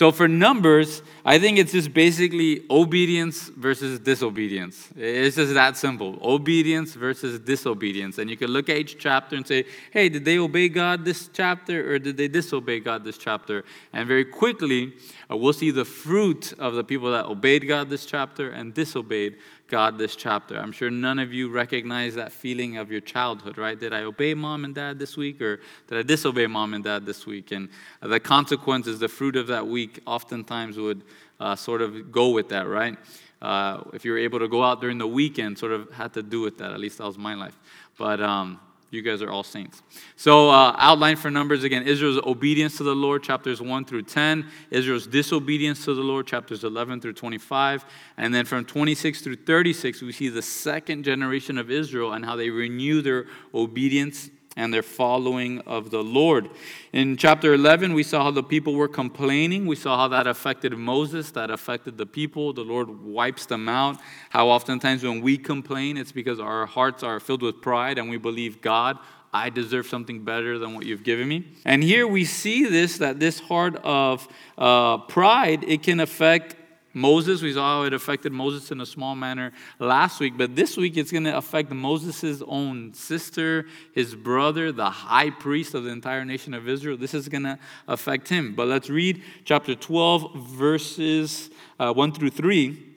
[0.00, 4.88] So for numbers, I think it's just basically obedience versus disobedience.
[4.96, 6.18] It's just that simple.
[6.22, 8.16] Obedience versus disobedience.
[8.16, 11.28] And you can look at each chapter and say, hey, did they obey God this
[11.30, 13.62] chapter or did they disobey God this chapter?
[13.92, 14.94] And very quickly,
[15.30, 19.36] uh, we'll see the fruit of the people that obeyed God this chapter and disobeyed
[19.70, 20.58] God this chapter.
[20.58, 23.78] I'm sure none of you recognize that feeling of your childhood, right?
[23.78, 27.06] Did I obey mom and dad this week or did I disobey mom and dad
[27.06, 27.52] this week?
[27.52, 27.68] And
[28.02, 31.02] the consequences, the fruit of that week, oftentimes would
[31.38, 32.98] uh, sort of go with that, right?
[33.40, 36.22] Uh, if you were able to go out during the weekend, sort of had to
[36.22, 36.72] do with that.
[36.72, 37.56] At least that was my life.
[37.96, 39.82] But um, you guys are all saints.
[40.16, 44.46] So, uh, outline for numbers again Israel's obedience to the Lord, chapters 1 through 10.
[44.70, 47.84] Israel's disobedience to the Lord, chapters 11 through 25.
[48.16, 52.34] And then from 26 through 36, we see the second generation of Israel and how
[52.34, 56.50] they renew their obedience and their following of the Lord.
[56.92, 59.66] In chapter 11, we saw how the people were complaining.
[59.66, 62.52] We saw how that affected Moses, that affected the people.
[62.52, 63.98] The Lord wipes them out.
[64.30, 68.16] How oftentimes when we complain, it's because our hearts are filled with pride and we
[68.16, 68.98] believe God.
[69.32, 71.46] I deserve something better than what you've given me.
[71.64, 74.26] And here we see this that this heart of
[74.58, 76.56] uh, pride, it can affect
[76.92, 80.76] Moses, we saw how it affected Moses in a small manner last week, but this
[80.76, 85.90] week it's going to affect Moses' own sister, his brother, the high priest of the
[85.90, 86.96] entire nation of Israel.
[86.96, 88.54] This is going to affect him.
[88.54, 92.89] But let's read chapter 12, verses uh, 1 through 3.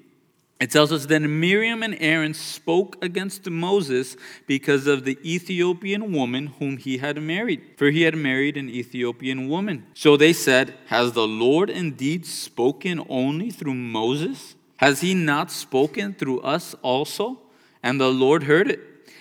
[0.63, 4.15] It tells us then Miriam and Aaron spoke against Moses
[4.47, 9.49] because of the Ethiopian woman whom he had married, for he had married an Ethiopian
[9.49, 9.85] woman.
[9.93, 14.55] So they said, Has the Lord indeed spoken only through Moses?
[14.77, 17.39] Has he not spoken through us also?
[17.83, 18.79] And the Lord heard it.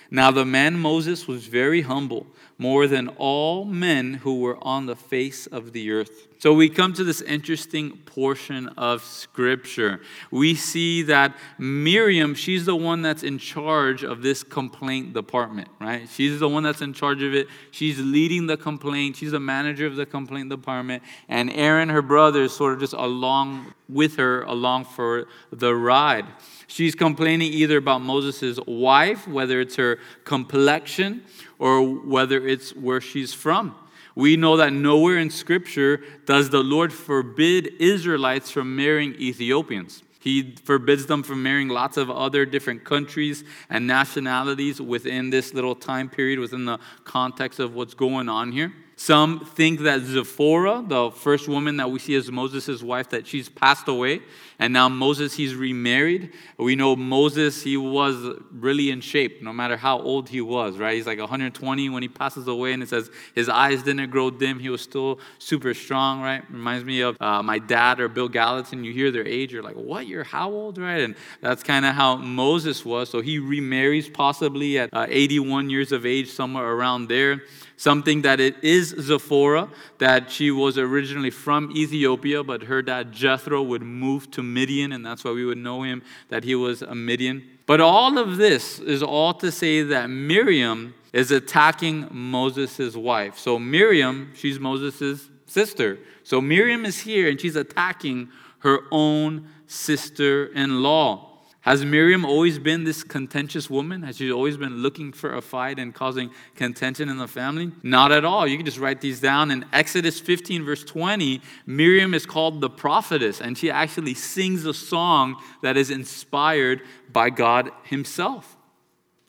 [0.09, 2.25] Now the man Moses was very humble,
[2.57, 6.27] more than all men who were on the face of the earth.
[6.39, 10.01] So we come to this interesting portion of scripture.
[10.29, 16.07] We see that Miriam, she's the one that's in charge of this complaint department, right?
[16.09, 17.47] She's the one that's in charge of it.
[17.71, 19.15] She's leading the complaint.
[19.15, 21.03] She's the manager of the complaint department.
[21.29, 26.25] And Aaron, her brother, is sort of just along with her, along for the ride.
[26.67, 31.23] She's complaining either about Moses' wife, whether it's her complexion
[31.59, 33.75] or whether it's where she's from.
[34.15, 40.03] We know that nowhere in Scripture does the Lord forbid Israelites from marrying Ethiopians.
[40.19, 45.75] He forbids them from marrying lots of other different countries and nationalities within this little
[45.75, 48.71] time period, within the context of what's going on here.
[48.95, 53.49] Some think that Zipporah, the first woman that we see as Moses' wife, that she's
[53.49, 54.21] passed away,
[54.59, 56.31] and now Moses, he's remarried.
[56.57, 60.95] We know Moses, he was really in shape, no matter how old he was, right?
[60.95, 64.59] He's like 120 when he passes away, and it says his eyes didn't grow dim.
[64.59, 66.43] He was still super strong, right?
[66.51, 68.83] Reminds me of uh, my dad or Bill Gallatin.
[68.83, 70.05] You hear their age, you're like, what?
[70.05, 71.01] You're how old, right?
[71.01, 73.09] And that's kind of how Moses was.
[73.09, 77.41] So he remarries possibly at uh, 81 years of age, somewhere around there
[77.83, 83.61] something that it is Zipporah, that she was originally from Ethiopia, but her dad Jethro
[83.61, 86.95] would move to Midian, and that's why we would know him that he was a
[86.95, 87.43] Midian.
[87.65, 93.37] But all of this is all to say that Miriam is attacking Moses' wife.
[93.37, 95.99] So Miriam, she's Moses' sister.
[96.23, 98.29] So Miriam is here and she's attacking
[98.59, 101.32] her own sister in law.
[101.63, 104.03] Has Miriam always been this contentious woman?
[104.03, 107.71] Has she always been looking for a fight and causing contention in the family?
[107.81, 108.45] Not at all.
[108.45, 109.49] You can just write these down.
[109.49, 114.73] In Exodus 15, verse 20, Miriam is called the prophetess, and she actually sings a
[114.73, 116.81] song that is inspired
[117.13, 118.57] by God Himself.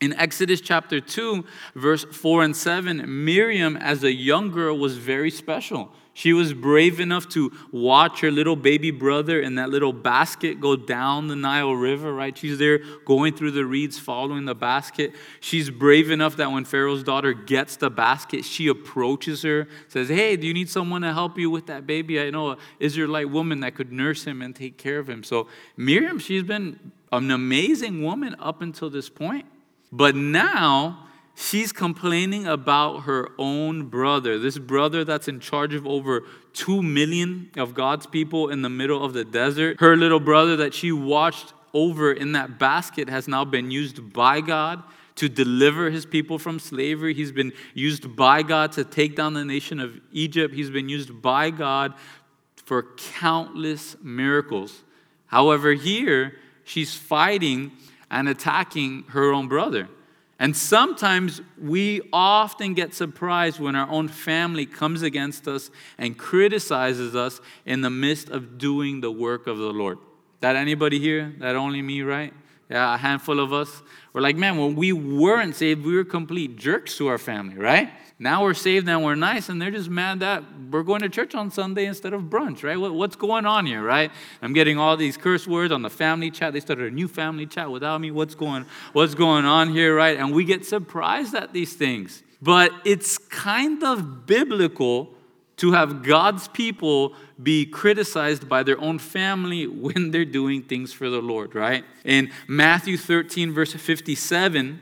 [0.01, 5.31] In Exodus chapter 2, verse 4 and 7, Miriam, as a young girl, was very
[5.31, 5.93] special.
[6.17, 10.77] She was brave enough to watch her little baby brother in that little basket go
[10.77, 12.37] down the Nile River, right?
[12.37, 15.11] She's there going through the reeds, following the basket.
[15.41, 20.37] She's brave enough that when Pharaoh's daughter gets the basket, she approaches her, says, Hey,
[20.37, 22.21] do you need someone to help you with that baby?
[22.21, 25.21] I know an Israelite woman that could nurse him and take care of him.
[25.21, 29.47] So Miriam, she's been an amazing woman up until this point.
[29.91, 36.23] But now, she's complaining about her own brother, this brother that's in charge of over
[36.53, 39.79] 2 million of God's people in the middle of the desert.
[39.79, 44.41] Her little brother that she watched over in that basket has now been used by
[44.41, 44.81] God
[45.15, 47.13] to deliver his people from slavery.
[47.13, 50.53] He's been used by God to take down the nation of Egypt.
[50.53, 51.93] He's been used by God
[52.55, 54.83] for countless miracles.
[55.27, 57.71] However, here she's fighting
[58.09, 59.87] and attacking her own brother.
[60.37, 67.15] And sometimes we often get surprised when our own family comes against us and criticizes
[67.15, 69.97] us in the midst of doing the work of the Lord.
[70.41, 71.33] That anybody here?
[71.39, 72.33] That only me, right?
[72.69, 73.83] Yeah, a handful of us.
[74.11, 77.91] We're like, man, when we weren't saved, we were complete jerks to our family, right?
[78.17, 80.41] Now we're saved and we're nice, and they're just mad that
[80.71, 82.77] we're going to church on Sunday instead of brunch, right?
[82.77, 84.09] What's going on here, right?
[84.41, 86.53] I'm getting all these curse words on the family chat.
[86.53, 88.11] They started a new family chat without me.
[88.11, 90.17] What's going, what's going on here, right?
[90.17, 92.23] And we get surprised at these things.
[92.41, 95.13] But it's kind of biblical
[95.57, 101.09] to have God's people be criticized by their own family when they're doing things for
[101.09, 101.83] the Lord, right?
[102.03, 104.81] In Matthew 13, verse 57,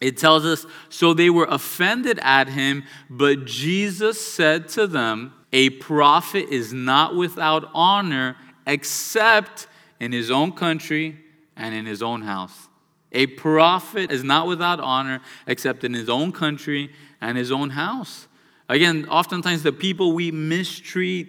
[0.00, 5.70] it tells us, so they were offended at him, but Jesus said to them, A
[5.70, 8.36] prophet is not without honor
[8.66, 9.66] except
[9.98, 11.18] in his own country
[11.56, 12.68] and in his own house.
[13.10, 18.27] A prophet is not without honor except in his own country and his own house.
[18.68, 21.28] Again, oftentimes the people we mistreat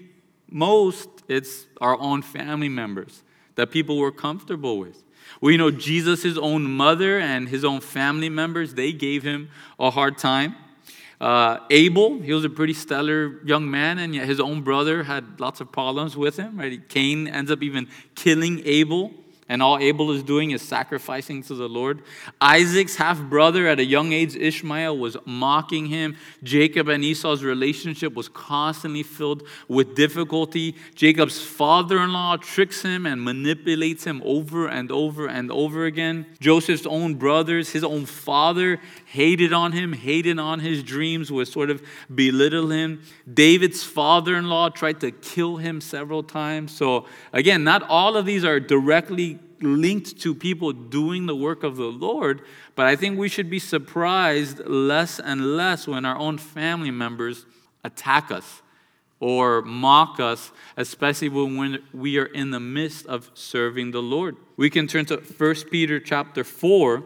[0.49, 3.23] most, it's our own family members,
[3.55, 5.03] the people we're comfortable with.
[5.41, 9.49] We know Jesus' own mother and his own family members, they gave him
[9.79, 10.55] a hard time.
[11.21, 15.39] Uh, Abel, he was a pretty stellar young man, and yet his own brother had
[15.39, 16.57] lots of problems with him.
[16.57, 16.87] Right?
[16.87, 19.11] Cain ends up even killing Abel
[19.49, 22.03] and all Abel is doing is sacrificing to the Lord.
[22.39, 26.15] Isaac's half brother at a young age, Ishmael, was mocking him.
[26.43, 30.75] Jacob and Esau's relationship was constantly filled with difficulty.
[30.93, 36.27] Jacob's father in law tricks him and manipulates him over and over and over again.
[36.39, 41.71] Joseph's own brothers, his own father, hated on him, hated on his dreams, would sort
[41.71, 41.81] of
[42.13, 43.01] belittle him.
[43.31, 46.71] David's father in law tried to kill him several times.
[46.71, 51.75] So, again, not all of these are directly linked to people doing the work of
[51.75, 52.41] the Lord,
[52.75, 57.45] but I think we should be surprised less and less when our own family members
[57.83, 58.61] attack us
[59.19, 64.37] or mock us, especially when we are in the midst of serving the Lord.
[64.55, 67.03] We can turn to 1 Peter chapter 4,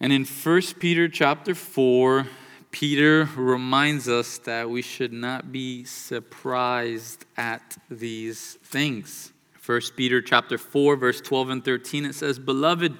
[0.00, 2.26] and in 1 Peter chapter 4,
[2.70, 9.32] Peter reminds us that we should not be surprised at these things.
[9.66, 12.94] 1 Peter chapter 4 verse 12 and 13 it says, "Beloved,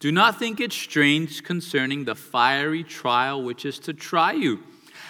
[0.00, 4.62] do not think it strange concerning the fiery trial which is to try you,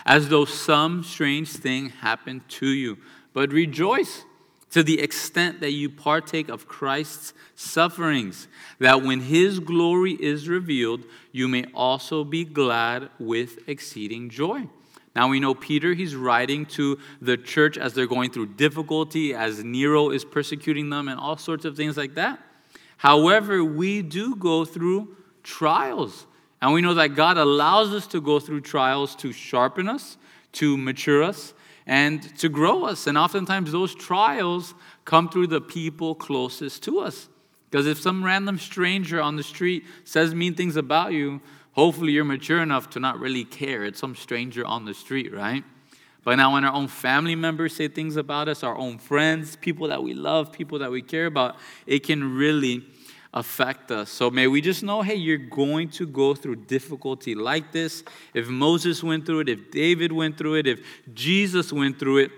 [0.04, 2.98] as though some strange thing happened to you,
[3.32, 4.24] but rejoice
[4.72, 8.48] to the extent that you partake of Christ's sufferings,
[8.80, 14.68] that when his glory is revealed, you may also be glad with exceeding joy."
[15.16, 19.64] Now we know Peter, he's writing to the church as they're going through difficulty, as
[19.64, 22.40] Nero is persecuting them, and all sorts of things like that.
[22.98, 26.26] However, we do go through trials.
[26.60, 30.16] And we know that God allows us to go through trials to sharpen us,
[30.52, 31.54] to mature us,
[31.86, 33.06] and to grow us.
[33.06, 37.28] And oftentimes, those trials come through the people closest to us.
[37.70, 41.40] Because if some random stranger on the street says mean things about you,
[41.78, 43.84] Hopefully, you're mature enough to not really care.
[43.84, 45.62] It's some stranger on the street, right?
[46.24, 49.86] But now, when our own family members say things about us, our own friends, people
[49.86, 51.54] that we love, people that we care about,
[51.86, 52.84] it can really
[53.32, 54.10] affect us.
[54.10, 58.02] So, may we just know hey, you're going to go through difficulty like this.
[58.34, 60.80] If Moses went through it, if David went through it, if
[61.14, 62.32] Jesus went through it,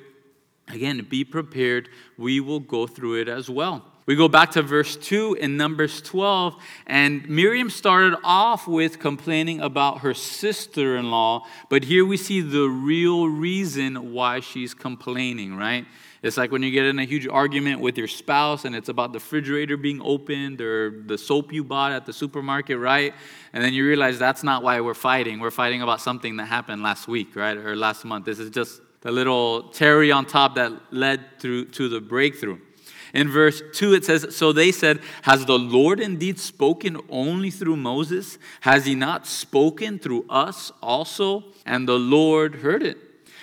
[0.69, 1.89] again, be prepared.
[2.19, 3.90] We will go through it as well.
[4.07, 9.61] We go back to verse 2 in Numbers 12, and Miriam started off with complaining
[9.61, 15.55] about her sister in law, but here we see the real reason why she's complaining,
[15.57, 15.87] right?
[16.23, 19.13] It's like when you get in a huge argument with your spouse and it's about
[19.13, 23.15] the refrigerator being opened or the soap you bought at the supermarket, right?
[23.55, 25.41] And then you realize that's not why we're fighting.
[25.41, 27.57] We're fighting about something that happened last week, right?
[27.57, 28.27] Or last month.
[28.27, 32.59] This is just the little cherry on top that led through to the breakthrough.
[33.13, 37.77] In verse 2, it says, So they said, Has the Lord indeed spoken only through
[37.77, 38.39] Moses?
[38.61, 41.45] Has he not spoken through us also?
[41.67, 42.99] And the Lord heard it.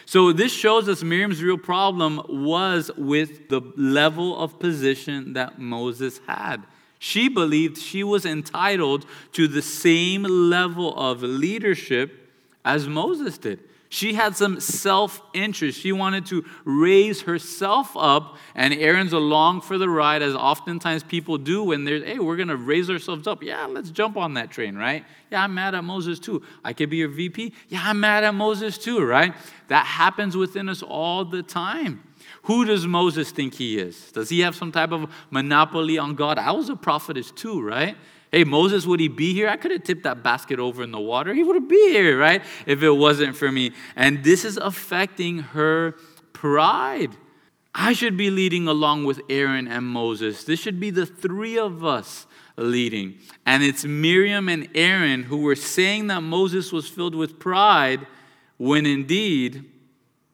[0.06, 6.22] So this shows us Miriam's real problem was with the level of position that Moses
[6.26, 6.64] had.
[6.98, 12.32] She believed she was entitled to the same level of leadership
[12.64, 13.60] as Moses did.
[13.90, 15.80] She had some self interest.
[15.80, 21.38] She wanted to raise herself up, and Aaron's along for the ride, as oftentimes people
[21.38, 23.44] do when they're, hey, we're going to raise ourselves up.
[23.44, 25.06] Yeah, let's jump on that train, right?
[25.32, 26.44] Yeah, I'm mad at Moses too.
[26.64, 27.54] I could be your VP.
[27.70, 29.34] Yeah, I'm mad at Moses too, right?
[29.70, 32.04] That happens within us all the time.
[32.44, 34.12] Who does Moses think he is?
[34.12, 36.38] Does he have some type of monopoly on God?
[36.38, 37.98] I was a prophetess too, right?
[38.32, 39.48] Hey, Moses, would he be here?
[39.48, 41.34] I could have tipped that basket over in the water.
[41.34, 42.44] He would be here, right?
[42.66, 43.72] If it wasn't for me.
[43.96, 45.96] And this is affecting her
[46.34, 47.16] pride.
[47.74, 50.44] I should be leading along with Aaron and Moses.
[50.44, 53.20] This should be the three of us leading.
[53.46, 58.06] And it's Miriam and Aaron who were saying that Moses was filled with pride
[58.58, 59.72] when indeed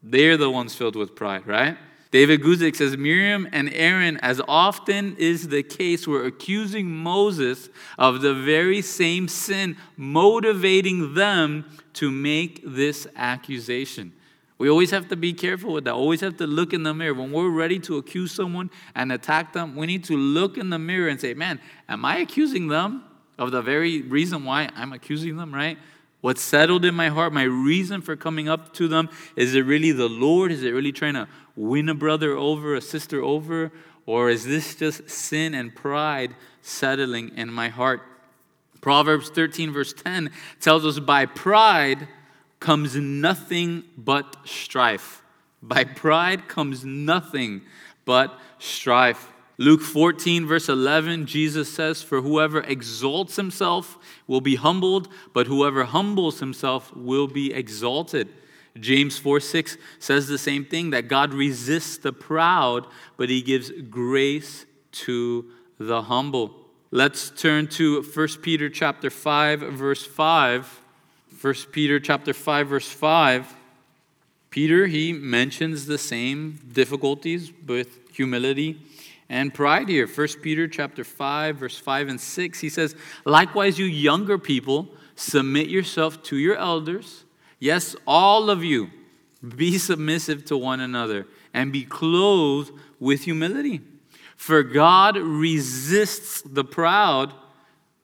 [0.02, 1.78] they're the ones filled with pride, right?
[2.14, 8.22] David Guzik says Miriam and Aaron, as often is the case, were accusing Moses of
[8.22, 14.14] the very same sin, motivating them to make this accusation.
[14.60, 15.96] We always have to be careful with that.
[15.96, 17.16] Always have to look in the mirror.
[17.16, 20.78] When we're ready to accuse someone and attack them, we need to look in the
[20.78, 23.06] mirror and say, Man, am I accusing them
[23.40, 25.80] of the very reason why I'm accusing them, right?
[26.24, 29.92] What's settled in my heart, my reason for coming up to them, is it really
[29.92, 30.54] the Lord?
[30.54, 31.28] Is it really trying to
[31.58, 33.74] win a brother over, a sister over?
[34.06, 38.04] Or is this just sin and pride settling in my heart?
[38.80, 42.08] Proverbs 13, verse 10 tells us by pride,
[42.62, 45.22] comes nothing but strife.
[45.62, 47.64] By pride comes nothing
[48.06, 49.30] but strife.
[49.64, 55.86] Luke 14, verse 11, Jesus says, For whoever exalts himself will be humbled, but whoever
[55.86, 58.28] humbles himself will be exalted.
[58.78, 63.72] James 4 6 says the same thing that God resists the proud, but he gives
[63.90, 66.54] grace to the humble.
[66.92, 70.82] Let's turn to 1 Peter chapter 5, verse 5.
[71.40, 73.54] 1 Peter chapter 5 verse 5
[74.50, 78.80] Peter he mentions the same difficulties with humility
[79.30, 80.08] and pride here.
[80.08, 85.68] 1 Peter chapter 5 verse 5 and 6 he says likewise you younger people submit
[85.68, 87.26] yourself to your elders.
[87.60, 88.90] Yes all of you
[89.56, 93.82] be submissive to one another and be clothed with humility.
[94.36, 97.34] For God resists the proud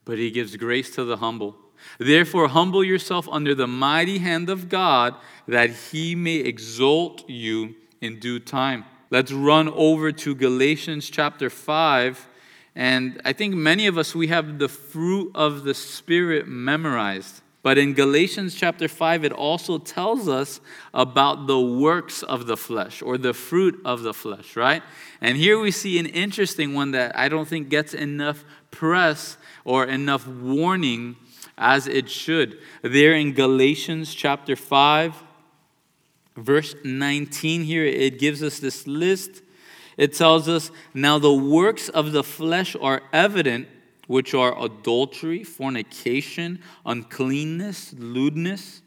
[0.10, 1.56] but he gives grace to the humble.
[2.00, 5.14] Therefore, humble yourself under the mighty hand of God,
[5.48, 8.86] that he may exalt you in due time.
[9.12, 12.28] Let's run over to Galatians chapter 5.
[12.76, 17.42] And I think many of us, we have the fruit of the Spirit memorized.
[17.64, 20.62] But in Galatians chapter 5, it also tells us
[20.94, 24.84] about the works of the flesh or the fruit of the flesh, right?
[25.20, 29.86] And here we see an interesting one that I don't think gets enough press or
[29.86, 31.18] enough warning
[31.58, 32.60] as it should.
[32.82, 35.24] There in Galatians chapter 5,
[36.40, 39.42] verse 19, here it gives us this list.
[39.98, 43.68] It tells us, Now the works of the flesh are evident,
[44.08, 48.82] which are adultery, fornication, uncleanness, lewdness,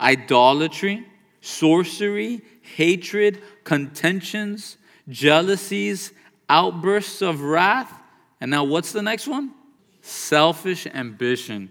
[0.00, 1.04] idolatry,
[1.40, 6.12] sorcery, hatred, contentions, jealousies,
[6.48, 8.00] outbursts of wrath.
[8.40, 9.52] And now what's the next one?
[10.00, 11.70] Selfish ambition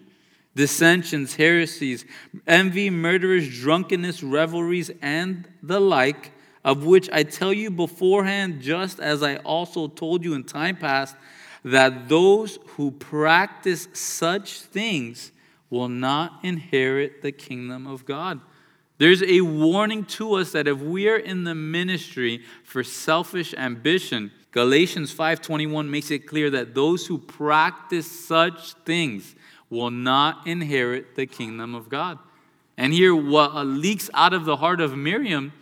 [0.56, 2.06] dissensions, heresies,
[2.46, 6.32] envy, murderers, drunkenness, revelries, and the like,
[6.64, 11.16] of which I tell you beforehand, just as I also told you in time past,
[11.66, 15.32] that those who practice such things
[15.70, 18.40] will not inherit the kingdom of God.
[19.00, 24.32] There's a warning to us that if we are in the ministry for selfish ambition,
[24.52, 29.36] Galatians 5:21 makes it clear that those who practice such things
[29.70, 32.20] will not inherit the kingdom of God.
[32.78, 35.54] And here, what uh, leaks out of the heart of Miriam,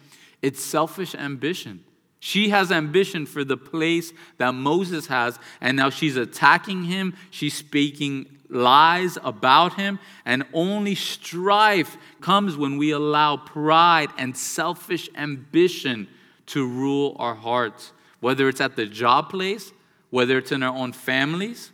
[0.41, 1.83] it's selfish ambition.
[2.19, 7.15] She has ambition for the place that Moses has, and now she's attacking him.
[7.31, 15.09] She's speaking lies about him, and only strife comes when we allow pride and selfish
[15.15, 16.07] ambition
[16.47, 19.71] to rule our hearts, whether it's at the job place,
[20.09, 21.71] whether it's in our own families,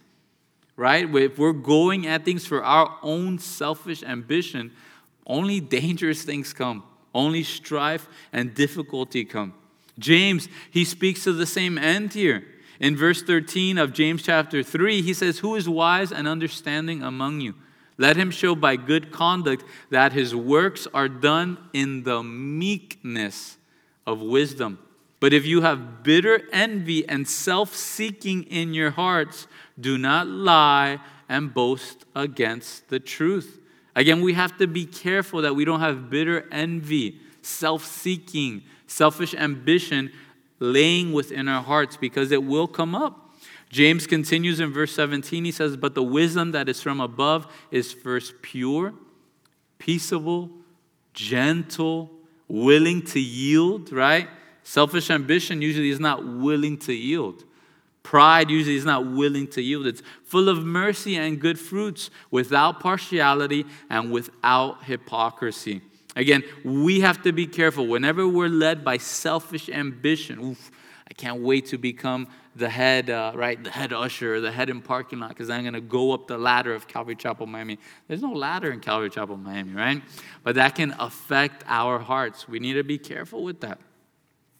[0.78, 1.14] right?
[1.14, 4.72] If we're going at things for our own selfish ambition,
[5.26, 9.54] only dangerous things come, only strife and difficulty come.
[10.00, 12.46] James, he speaks to the same end here.
[12.80, 17.42] In verse 13 of James chapter 3, he says, Who is wise and understanding among
[17.42, 17.56] you?
[17.98, 23.58] Let him show by good conduct that his works are done in the meekness
[24.06, 24.78] of wisdom.
[25.20, 29.48] But if you have bitter envy and self seeking in your hearts,
[29.80, 33.60] do not lie and boast against the truth.
[33.96, 39.34] Again, we have to be careful that we don't have bitter envy, self seeking, selfish
[39.34, 40.12] ambition
[40.60, 43.24] laying within our hearts because it will come up.
[43.70, 45.44] James continues in verse 17.
[45.44, 48.94] He says, But the wisdom that is from above is first pure,
[49.78, 50.50] peaceable,
[51.14, 52.12] gentle,
[52.48, 54.30] willing to yield, right?
[54.68, 57.46] Selfish ambition usually is not willing to yield.
[58.04, 59.88] Pride usually is not willing to yield.
[59.88, 65.80] It's full of mercy and good fruits, without partiality and without hypocrisy.
[66.18, 67.88] Again, we have to be careful.
[67.88, 70.70] Whenever we're led by selfish ambition, oof,
[71.10, 74.82] I can't wait to become the head, uh, right, the head usher, the head in
[74.82, 77.80] parking lot, because I'm going to go up the ladder of Calvary Chapel, Miami.
[78.10, 80.02] There's no ladder in Calvary Chapel, Miami, right?
[80.44, 82.50] But that can affect our hearts.
[82.50, 83.80] We need to be careful with that.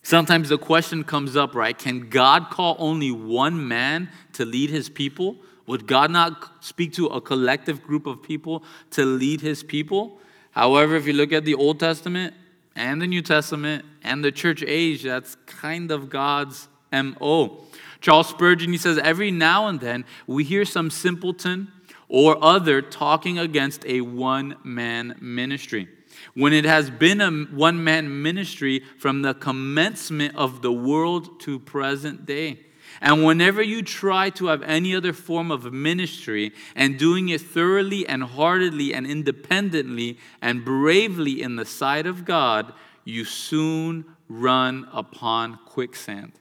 [0.08, 1.78] Sometimes the question comes up, right?
[1.78, 5.36] Can God call only one man to lead his people?
[5.66, 10.22] Would God not speak to a collective group of people to lead his people?
[10.52, 12.34] However, if you look at the Old Testament
[12.74, 17.66] and the New Testament and the church age, that's kind of God's MO.
[18.00, 21.70] Charles Spurgeon, he says, every now and then we hear some simpleton
[22.08, 25.90] or other talking against a one man ministry.
[26.34, 31.60] When it has been a one man ministry from the commencement of the world to
[31.60, 32.60] present day.
[33.02, 38.08] And whenever you try to have any other form of ministry and doing it thoroughly
[38.08, 42.74] and heartedly and independently and bravely in the sight of God,
[43.06, 46.34] you soon run upon quicksand.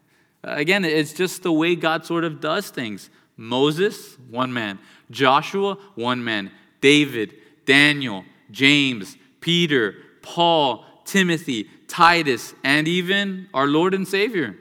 [0.43, 3.11] Again, it's just the way God sort of does things.
[3.37, 4.79] Moses, one man.
[5.11, 6.51] Joshua, one man.
[6.81, 14.57] David, Daniel, James, Peter, Paul, Timothy, Titus, and even our Lord and Savior.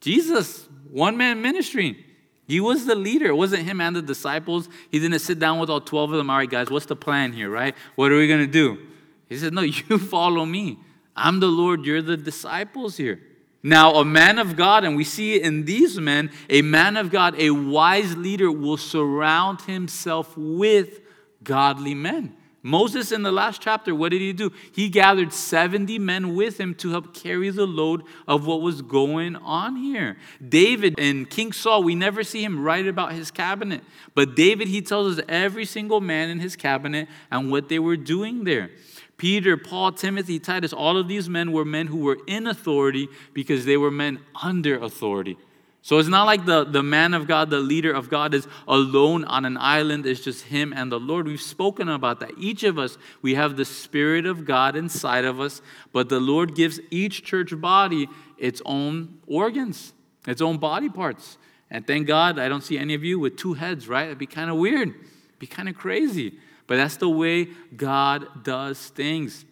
[0.00, 2.04] Jesus, one man ministry.
[2.46, 3.26] He was the leader.
[3.26, 4.68] It wasn't him and the disciples.
[4.90, 6.30] He didn't sit down with all 12 of them.
[6.30, 7.74] All right, guys, what's the plan here, right?
[7.96, 8.78] What are we going to do?
[9.28, 10.78] He said, No, you follow me.
[11.16, 11.84] I'm the Lord.
[11.84, 13.20] You're the disciples here.
[13.62, 17.34] Now, a man of God, and we see in these men, a man of God,
[17.36, 21.00] a wise leader will surround himself with
[21.42, 22.36] godly men.
[22.66, 24.50] Moses, in the last chapter, what did he do?
[24.72, 29.36] He gathered 70 men with him to help carry the load of what was going
[29.36, 30.16] on here.
[30.46, 33.84] David and King Saul, we never see him write about his cabinet.
[34.16, 37.96] But David, he tells us every single man in his cabinet and what they were
[37.96, 38.70] doing there.
[39.16, 43.64] Peter, Paul, Timothy, Titus, all of these men were men who were in authority because
[43.64, 45.38] they were men under authority.
[45.86, 49.24] So it's not like the, the man of God, the leader of God, is alone
[49.24, 50.04] on an island.
[50.04, 51.28] It's just him and the Lord.
[51.28, 52.32] We've spoken about that.
[52.36, 56.56] Each of us, we have the Spirit of God inside of us, but the Lord
[56.56, 59.92] gives each church body its own organs,
[60.26, 61.38] its own body parts.
[61.70, 64.06] And thank God I don't see any of you with two heads, right?
[64.06, 66.36] It'd be kind of weird, It'd be kind of crazy.
[66.66, 67.44] But that's the way
[67.76, 69.44] God does things.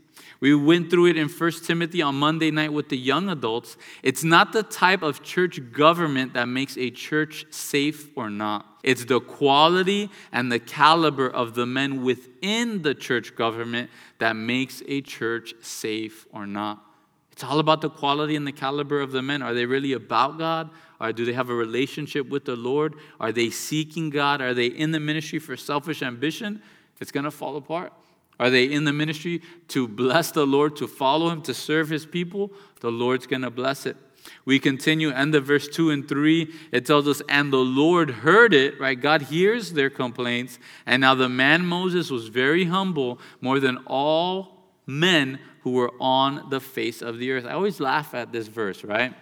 [0.44, 3.78] We went through it in 1 Timothy on Monday night with the young adults.
[4.02, 8.66] It's not the type of church government that makes a church safe or not.
[8.82, 14.82] It's the quality and the caliber of the men within the church government that makes
[14.86, 16.84] a church safe or not.
[17.32, 19.40] It's all about the quality and the caliber of the men.
[19.40, 20.68] Are they really about God?
[21.00, 22.96] Or do they have a relationship with the Lord?
[23.18, 24.42] Are they seeking God?
[24.42, 26.60] Are they in the ministry for selfish ambition?
[27.00, 27.94] It's going to fall apart.
[28.38, 32.04] Are they in the ministry to bless the Lord, to follow Him, to serve His
[32.06, 32.50] people?
[32.80, 33.96] The Lord's going to bless it.
[34.44, 36.52] We continue, end of verse 2 and 3.
[36.72, 39.00] It tells us, And the Lord heard it, right?
[39.00, 40.58] God hears their complaints.
[40.86, 46.50] And now the man Moses was very humble, more than all men who were on
[46.50, 47.46] the face of the earth.
[47.46, 49.14] I always laugh at this verse, right?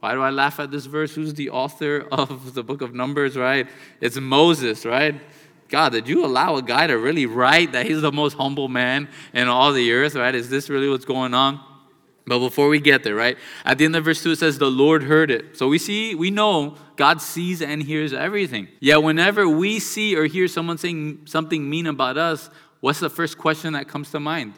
[0.00, 1.14] Why do I laugh at this verse?
[1.14, 3.66] Who's the author of the book of Numbers, right?
[4.00, 5.20] It's Moses, right?
[5.68, 9.08] God, did you allow a guy to really write that he's the most humble man
[9.34, 10.34] in all the earth, right?
[10.34, 11.60] Is this really what's going on?
[12.26, 13.38] But before we get there, right?
[13.64, 15.56] At the end of verse 2, it says, The Lord heard it.
[15.56, 18.68] So we see, we know God sees and hears everything.
[18.80, 22.50] Yet whenever we see or hear someone saying something mean about us,
[22.80, 24.54] what's the first question that comes to mind?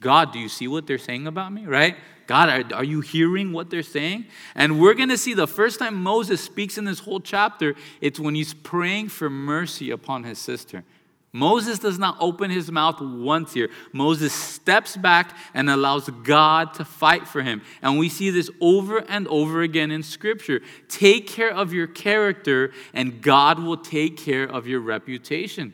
[0.00, 1.96] God, do you see what they're saying about me, right?
[2.26, 4.24] God, are, are you hearing what they're saying?
[4.54, 8.20] And we're going to see the first time Moses speaks in this whole chapter, it's
[8.20, 10.84] when he's praying for mercy upon his sister.
[11.32, 13.68] Moses does not open his mouth once here.
[13.92, 17.62] Moses steps back and allows God to fight for him.
[17.82, 20.60] And we see this over and over again in Scripture.
[20.88, 25.72] Take care of your character, and God will take care of your reputation.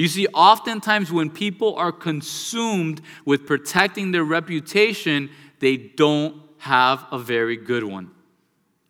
[0.00, 7.18] You see, oftentimes when people are consumed with protecting their reputation, they don't have a
[7.18, 8.10] very good one.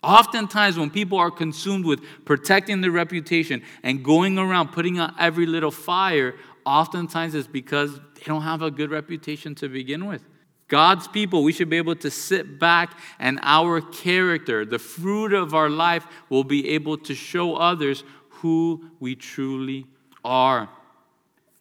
[0.04, 5.46] Oftentimes, when people are consumed with protecting their reputation and going around putting out every
[5.46, 10.22] little fire, oftentimes it's because they don't have a good reputation to begin with.
[10.68, 15.54] God's people, we should be able to sit back and our character, the fruit of
[15.54, 19.88] our life, will be able to show others who we truly
[20.24, 20.68] are.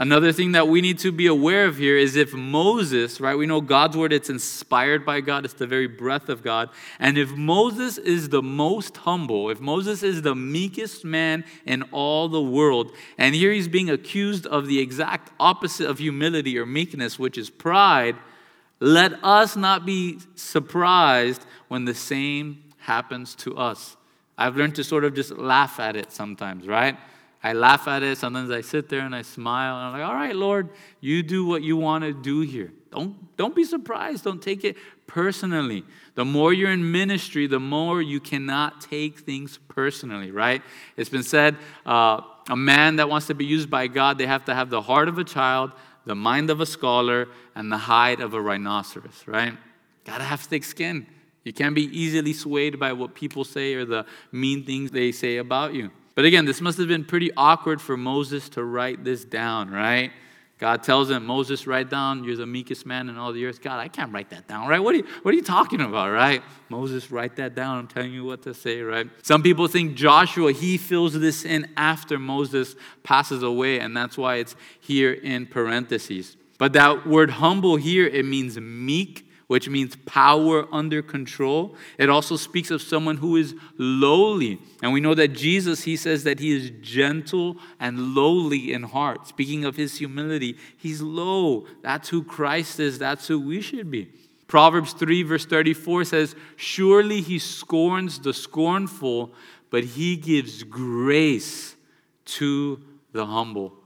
[0.02, 3.46] Another thing that we need to be aware of here is if Moses, right, we
[3.46, 6.70] know God's word, it's inspired by God, it's the very breath of God.
[7.00, 12.30] And if Moses is the most humble, if Moses is the meekest man in all
[12.30, 17.20] the world, and here he's being accused of the exact opposite of humility or meekness,
[17.20, 18.16] which is pride,
[18.80, 23.98] let us not be surprised when the same happens to us.
[24.38, 26.98] I've learned to sort of just laugh at it sometimes, right?
[27.42, 28.18] I laugh at it.
[28.18, 29.78] Sometimes I sit there and I smile.
[29.78, 32.74] And I'm like, all right, Lord, you do what you want to do here.
[32.92, 34.24] Don't, don't be surprised.
[34.24, 34.76] Don't take it
[35.08, 35.86] personally.
[36.16, 40.62] The more you're in ministry, the more you cannot take things personally, right?
[40.98, 44.46] It's been said uh, a man that wants to be used by God, they have
[44.46, 45.72] to have the heart of a child,
[46.06, 49.54] the mind of a scholar, and the hide of a rhinoceros, right?
[50.04, 51.08] Gotta have thick skin.
[51.44, 55.38] You can't be easily swayed by what people say or the mean things they say
[55.38, 55.92] about you.
[56.20, 60.12] But again, this must have been pretty awkward for Moses to write this down, right?
[60.58, 63.62] God tells him, Moses, write down, you're the meekest man in all the earth.
[63.62, 64.80] God, I can't write that down, right?
[64.80, 66.44] What are you, what are you talking about, right?
[66.68, 67.78] Moses, write that down.
[67.78, 69.08] I'm telling you what to say, right?
[69.22, 74.36] Some people think Joshua, he fills this in after Moses passes away, and that's why
[74.36, 76.36] it's here in parentheses.
[76.58, 81.76] But that word humble here, it means meek which means power under control.
[81.98, 84.60] It also speaks of someone who is lowly.
[84.84, 89.28] And we know that Jesus, he says that he is gentle and lowly in heart.
[89.28, 91.66] Speaking of his humility, he's low.
[91.82, 94.10] That's who Christ is, that's who we should be.
[94.46, 99.34] Proverbs 3, verse 34 says, Surely he scorns the scornful,
[99.72, 101.76] but he gives grace
[102.26, 102.80] to
[103.14, 103.79] the humble.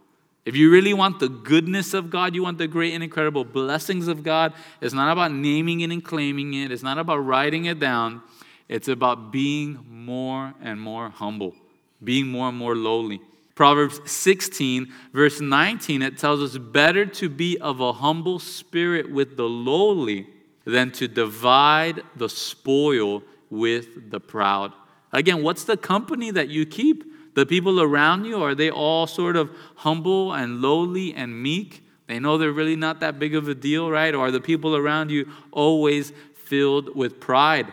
[0.45, 4.07] If you really want the goodness of God, you want the great and incredible blessings
[4.07, 7.79] of God, it's not about naming it and claiming it, it's not about writing it
[7.79, 8.21] down.
[8.67, 11.55] It's about being more and more humble,
[12.03, 13.21] being more and more lowly.
[13.55, 19.37] Proverbs 16, verse 19, it tells us better to be of a humble spirit with
[19.37, 20.27] the lowly
[20.65, 24.73] than to divide the spoil with the proud.
[25.11, 27.12] Again, what's the company that you keep?
[27.35, 31.83] The people around you, are they all sort of humble and lowly and meek?
[32.07, 34.13] They know they're really not that big of a deal, right?
[34.13, 37.71] Or are the people around you always filled with pride?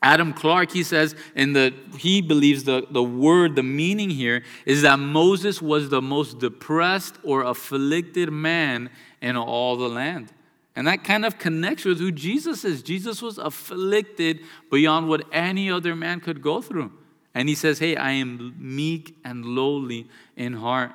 [0.00, 4.82] Adam Clarke, he says, in the he believes the, the word, the meaning here is
[4.82, 10.32] that Moses was the most depressed or afflicted man in all the land.
[10.76, 12.84] And that kind of connects with who Jesus is.
[12.84, 14.38] Jesus was afflicted
[14.70, 16.92] beyond what any other man could go through.
[17.38, 20.90] And he says, Hey, I am meek and lowly in heart.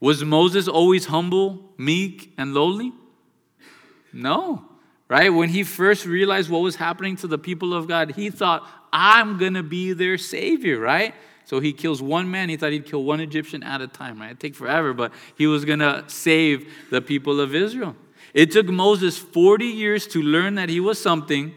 [0.00, 2.94] Was Moses always humble, meek, and lowly?
[4.10, 4.64] No,
[5.08, 5.28] right?
[5.28, 9.36] When he first realized what was happening to the people of God, he thought, I'm
[9.36, 11.14] going to be their savior, right?
[11.44, 12.48] So he kills one man.
[12.48, 14.28] He thought he'd kill one Egyptian at a time, right?
[14.28, 17.94] It'd take forever, but he was going to save the people of Israel.
[18.32, 21.52] It took Moses 40 years to learn that he was something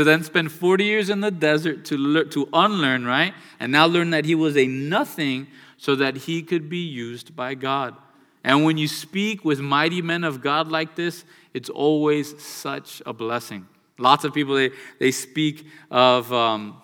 [0.00, 3.34] to then spend 40 years in the desert to, learn, to unlearn, right?
[3.60, 7.52] And now learn that he was a nothing so that he could be used by
[7.52, 7.94] God.
[8.42, 13.12] And when you speak with mighty men of God like this, it's always such a
[13.12, 13.68] blessing.
[13.98, 16.80] Lots of people, they, they speak of, um,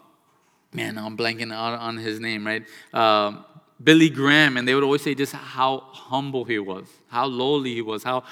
[0.74, 2.66] man, I'm blanking out on his name, right?
[2.92, 3.44] Uh,
[3.82, 7.80] Billy Graham, and they would always say just how humble he was, how lowly he
[7.80, 8.24] was, how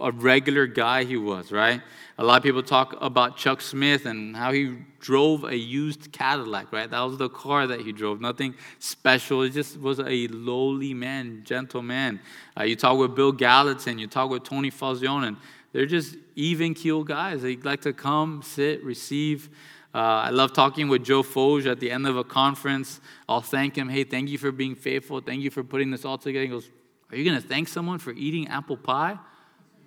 [0.00, 1.80] a regular guy he was, right?
[2.18, 6.72] A lot of people talk about Chuck Smith and how he drove a used Cadillac,
[6.72, 6.90] right?
[6.90, 9.42] That was the car that he drove, nothing special.
[9.42, 12.18] It just was a lowly man, gentle man.
[12.58, 15.36] Uh, you talk with Bill Gallatin, you talk with Tony Falzone, and
[15.72, 17.42] they're just even keel guys.
[17.42, 19.50] They like to come, sit, receive.
[19.94, 23.00] Uh, I love talking with Joe Focht at the end of a conference.
[23.28, 23.88] I'll thank him.
[23.88, 25.20] Hey, thank you for being faithful.
[25.20, 26.42] Thank you for putting this all together.
[26.42, 26.68] He goes,
[27.10, 29.18] Are you going to thank someone for eating apple pie?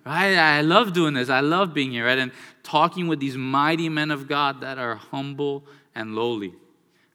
[0.04, 0.36] Right?
[0.36, 1.28] I love doing this.
[1.28, 2.18] I love being here, right?
[2.18, 6.54] And talking with these mighty men of God that are humble and lowly.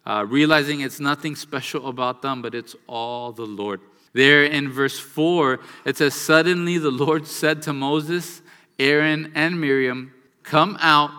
[0.05, 3.81] Uh, realizing it's nothing special about them, but it's all the Lord.
[4.13, 8.43] There in verse 4, it says, Suddenly the Lord said to Moses,
[8.77, 10.13] Aaron, and Miriam,
[10.43, 11.09] Come out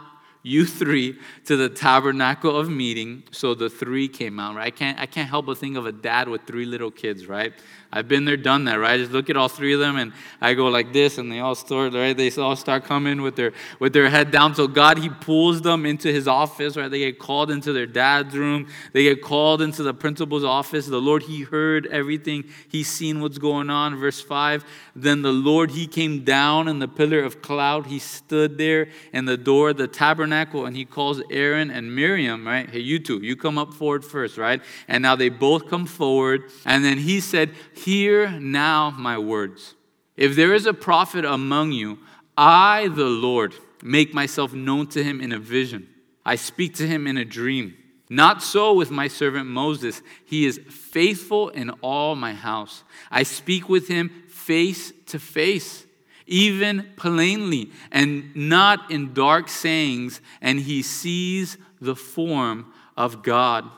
[0.47, 3.25] you three to the tabernacle of meeting.
[3.33, 4.67] So the three came out, right?
[4.67, 7.53] I can't, I can't help but think of a dad with three little kids, right?
[7.93, 8.93] I've been there, done that, right?
[8.93, 11.41] I just look at all three of them and I go like this, and they
[11.41, 12.17] all start, right?
[12.17, 14.55] They all start coming with their with their head down.
[14.55, 16.91] So God, He pulls them into His office, right?
[16.91, 18.69] They get called into their dad's room.
[18.93, 20.87] They get called into the principal's office.
[20.87, 22.45] The Lord, He heard everything.
[22.69, 23.97] He's seen what's going on.
[23.97, 24.65] Verse five.
[24.95, 27.87] Then the Lord, He came down in the pillar of cloud.
[27.87, 32.47] He stood there in the door of the tabernacle, and He calls Aaron and Miriam,
[32.47, 32.69] right?
[32.69, 34.61] Hey, you two, you come up forward first, right?
[34.89, 39.75] And now they both come forward, and then He said Hear now my words.
[40.17, 41.99] If there is a prophet among you,
[42.37, 45.87] I, the Lord, make myself known to him in a vision.
[46.25, 47.77] I speak to him in a dream.
[48.09, 50.01] Not so with my servant Moses.
[50.25, 52.83] He is faithful in all my house.
[53.11, 55.85] I speak with him face to face,
[56.27, 63.71] even plainly, and not in dark sayings, and he sees the form of God.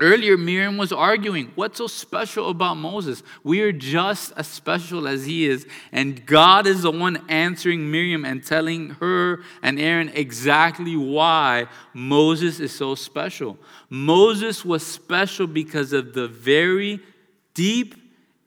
[0.00, 3.22] Earlier, Miriam was arguing, What's so special about Moses?
[3.44, 5.66] We are just as special as he is.
[5.92, 12.58] And God is the one answering Miriam and telling her and Aaron exactly why Moses
[12.58, 13.56] is so special.
[13.88, 16.98] Moses was special because of the very
[17.54, 17.94] deep,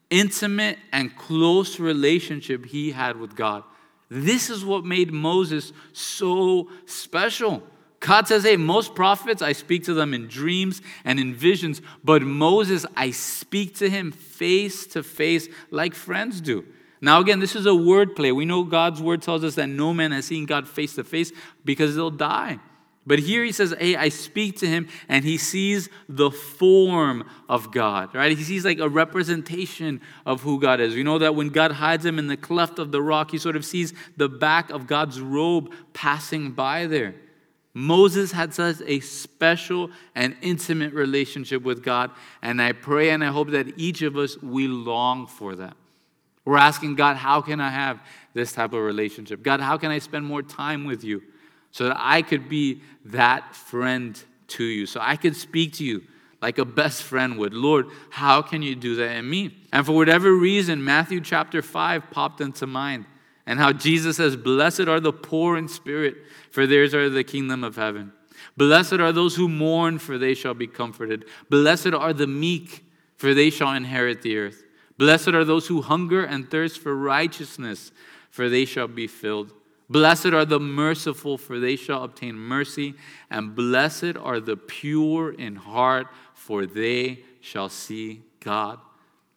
[0.10, 3.64] intimate, and close relationship he had with God.
[4.10, 7.64] This is what made Moses so special.
[8.00, 12.22] God says, Hey, most prophets, I speak to them in dreams and in visions, but
[12.22, 16.66] Moses, I speak to him face to face like friends do.
[17.00, 18.32] Now, again, this is a word play.
[18.32, 21.32] We know God's word tells us that no man has seen God face to face
[21.64, 22.60] because they'll die.
[23.06, 27.72] But here he says, Hey, I speak to him, and he sees the form of
[27.72, 28.38] God, right?
[28.38, 30.94] He sees like a representation of who God is.
[30.94, 33.56] We know that when God hides him in the cleft of the rock, he sort
[33.56, 37.16] of sees the back of God's robe passing by there.
[37.78, 42.10] Moses had such a special and intimate relationship with God,
[42.42, 45.78] and I pray and I hope that each of us, we long for that.
[46.44, 48.02] We're asking God, how can I have
[48.34, 49.44] this type of relationship?
[49.44, 51.22] God, how can I spend more time with you
[51.70, 56.02] so that I could be that friend to you, so I could speak to you
[56.42, 57.54] like a best friend would?
[57.54, 59.56] Lord, how can you do that in me?
[59.72, 63.06] And for whatever reason, Matthew chapter 5 popped into mind
[63.48, 66.16] and how Jesus says, Blessed are the poor in spirit,
[66.52, 68.12] for theirs are the kingdom of heaven.
[68.58, 71.26] Blessed are those who mourn, for they shall be comforted.
[71.50, 72.84] Blessed are the meek,
[73.16, 74.64] for they shall inherit the earth.
[74.98, 77.92] Blessed are those who hunger and thirst for righteousness,
[78.30, 79.54] for they shall be filled.
[79.90, 82.96] Blessed are the merciful, for they shall obtain mercy.
[83.30, 88.80] And blessed are the pure in heart, for they shall see God.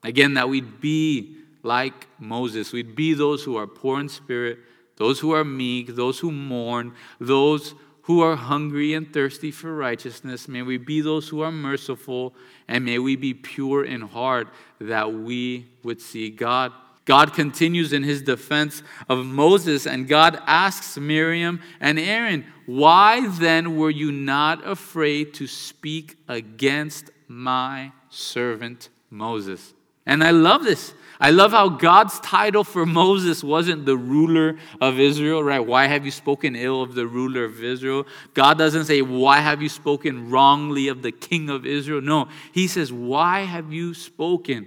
[0.03, 2.73] Again, that we'd be like Moses.
[2.73, 4.59] We'd be those who are poor in spirit,
[4.97, 10.49] those who are meek, those who mourn, those who are hungry and thirsty for righteousness.
[10.49, 12.35] May we be those who are merciful,
[12.67, 14.49] and may we be pure in heart
[14.81, 16.73] that we would see God.
[17.05, 23.77] God continues in his defense of Moses, and God asks Miriam and Aaron, Why then
[23.77, 29.75] were you not afraid to speak against my servant Moses?
[30.07, 30.95] And I love this.
[31.21, 35.61] I love how God's title for Moses wasn't the ruler of Israel, right?
[35.61, 38.07] Why have you spoken ill of the ruler of Israel?
[38.33, 42.01] God doesn't say, Why have you spoken wrongly of the king of Israel?
[42.01, 44.67] No, he says, Why have you spoken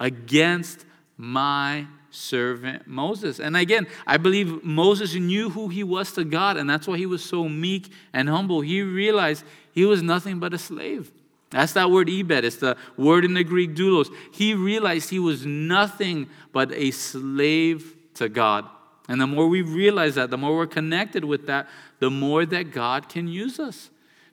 [0.00, 0.84] against
[1.16, 3.38] my servant Moses?
[3.38, 7.06] And again, I believe Moses knew who he was to God, and that's why he
[7.06, 8.62] was so meek and humble.
[8.62, 11.12] He realized he was nothing but a slave.
[11.54, 12.44] That's that word ebed.
[12.44, 14.08] It's the word in the Greek doulos.
[14.32, 18.68] He realized he was nothing but a slave to God.
[19.08, 21.68] And the more we realize that, the more we're connected with that,
[22.00, 23.90] the more that God can use us.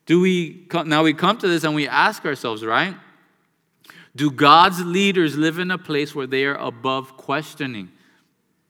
[0.07, 2.95] Do we now we come to this and we ask ourselves, right?
[4.15, 7.91] Do God's leaders live in a place where they are above questioning?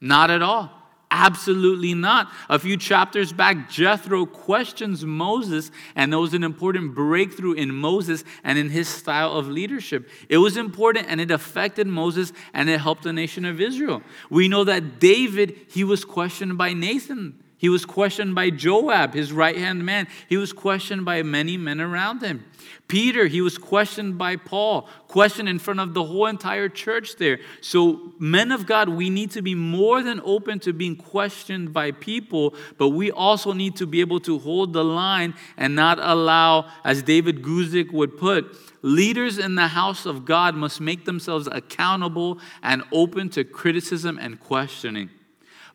[0.01, 0.80] Not at all.
[1.13, 2.31] Absolutely not.
[2.49, 8.23] A few chapters back, Jethro questions Moses, and there was an important breakthrough in Moses
[8.45, 10.09] and in his style of leadership.
[10.29, 14.01] It was important and it affected Moses and it helped the nation of Israel.
[14.29, 17.43] We know that David, he was questioned by Nathan.
[17.61, 20.07] He was questioned by Joab, his right hand man.
[20.27, 22.43] He was questioned by many men around him.
[22.87, 27.39] Peter, he was questioned by Paul, questioned in front of the whole entire church there.
[27.61, 31.91] So, men of God, we need to be more than open to being questioned by
[31.91, 36.65] people, but we also need to be able to hold the line and not allow,
[36.83, 42.39] as David Guzik would put, leaders in the house of God must make themselves accountable
[42.63, 45.11] and open to criticism and questioning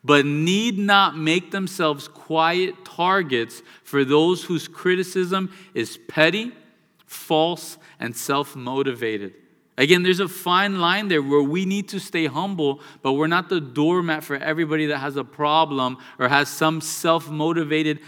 [0.06, 6.52] but need not make themselves quiet targets for those whose criticism is petty,
[7.06, 9.34] false, and self motivated.
[9.76, 13.48] Again, there's a fine line there where we need to stay humble, but we're not
[13.48, 17.98] the doormat for everybody that has a problem or has some self motivated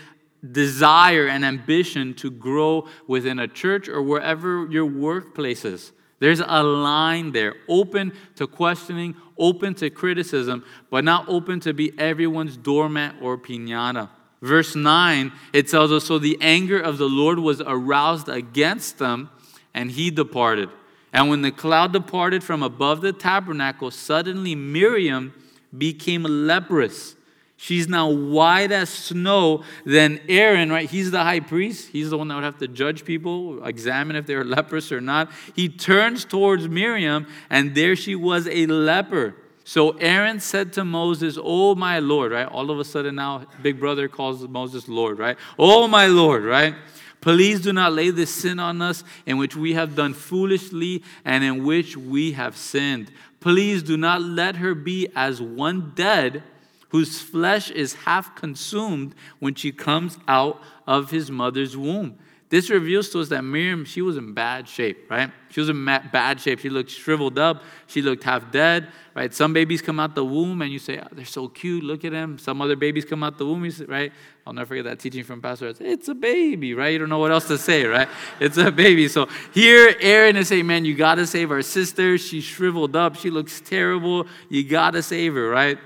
[0.53, 5.93] desire and ambition to grow within a church or wherever your workplace is.
[6.21, 11.97] There's a line there, open to questioning, open to criticism, but not open to be
[11.99, 14.09] everyone's doormat or pinata.
[14.43, 19.31] Verse 9, it tells us So the anger of the Lord was aroused against them,
[19.75, 20.71] and he departed.
[21.13, 25.33] And when the cloud departed from above the tabernacle, suddenly Miriam
[25.77, 27.15] became leprous.
[27.61, 29.65] She's now white as snow.
[29.85, 30.89] Then Aaron, right?
[30.89, 31.89] He's the high priest.
[31.89, 35.33] He's the one that would have to judge people, examine if they're leprous or not.
[35.57, 39.35] He turns towards Miriam, and there she was a leper.
[39.65, 42.47] So Aaron said to Moses, Oh, my Lord, right?
[42.47, 45.37] All of a sudden now, big brother calls Moses Lord, right?
[45.59, 46.77] Oh, my Lord, right?
[47.21, 51.43] Please do not lay this sin on us in which we have done foolishly and
[51.43, 53.11] in which we have sinned.
[53.41, 56.45] Please do not let her be as one dead
[56.89, 62.19] whose flesh is half consumed when she comes out of his mother's womb.
[62.51, 65.31] This reveals to us that Miriam, she was in bad shape, right?
[65.51, 66.61] She was in bad shape.
[66.61, 67.63] She looked shriveled up.
[67.89, 69.35] She looked half dead, right?
[69.35, 71.85] Some babies come out the womb and you say, oh, they're so cute.
[71.85, 72.39] Look at them.
[72.39, 74.13] Some other babies come out the womb, right?
[74.47, 75.75] I'll never forget that teaching from Pastor.
[75.79, 76.89] It's a baby, right?
[76.89, 78.09] You don't know what else to say, right?
[78.41, 79.09] It's a baby.
[79.09, 82.17] So here, Aaron is saying, man, you got to save our sister.
[82.17, 83.17] She's shriveled up.
[83.17, 84.27] She looks terrible.
[84.49, 85.77] You got to save her, right?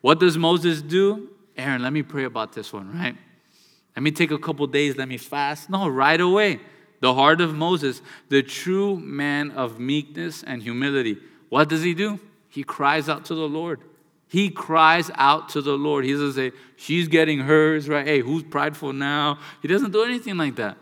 [0.00, 1.28] What does Moses do?
[1.56, 3.16] Aaron, let me pray about this one, right?
[3.96, 5.68] Let me take a couple days, let me fast.
[5.68, 6.60] No, right away.
[7.00, 11.18] The heart of Moses, the true man of meekness and humility.
[11.48, 12.20] What does he do?
[12.48, 13.80] He cries out to the Lord.
[14.28, 16.04] He cries out to the Lord.
[16.04, 18.06] He doesn't say, She's getting hers, right?
[18.06, 19.38] Hey, who's prideful now?
[19.60, 20.76] He doesn't do anything like that.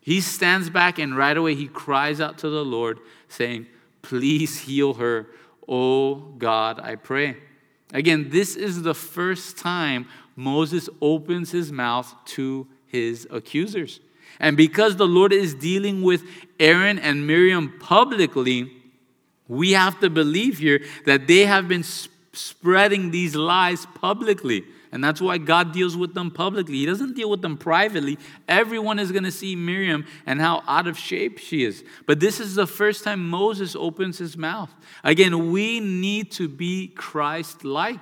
[0.00, 3.66] He stands back and right away he cries out to the Lord, saying,
[4.00, 5.26] Please heal her.
[5.68, 7.36] Oh God, I pray.
[7.92, 14.00] Again, this is the first time Moses opens his mouth to his accusers.
[14.40, 16.22] And because the Lord is dealing with
[16.60, 18.72] Aaron and Miriam publicly,
[19.48, 24.64] we have to believe here that they have been sp- spreading these lies publicly.
[24.90, 26.76] And that's why God deals with them publicly.
[26.76, 28.18] He doesn't deal with them privately.
[28.48, 31.84] Everyone is going to see Miriam and how out of shape she is.
[32.06, 34.74] But this is the first time Moses opens his mouth.
[35.04, 38.00] Again, we need to be Christ like.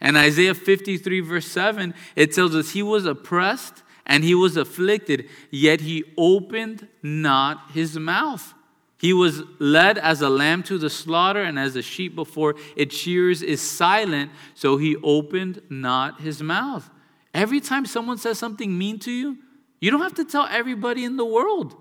[0.00, 5.28] And Isaiah 53, verse 7, it tells us he was oppressed and he was afflicted,
[5.50, 8.54] yet he opened not his mouth.
[8.98, 12.96] He was led as a lamb to the slaughter, and as a sheep before its
[12.96, 16.90] shears is silent, so he opened not his mouth.
[17.32, 19.38] Every time someone says something mean to you,
[19.80, 21.76] you don't have to tell everybody in the world.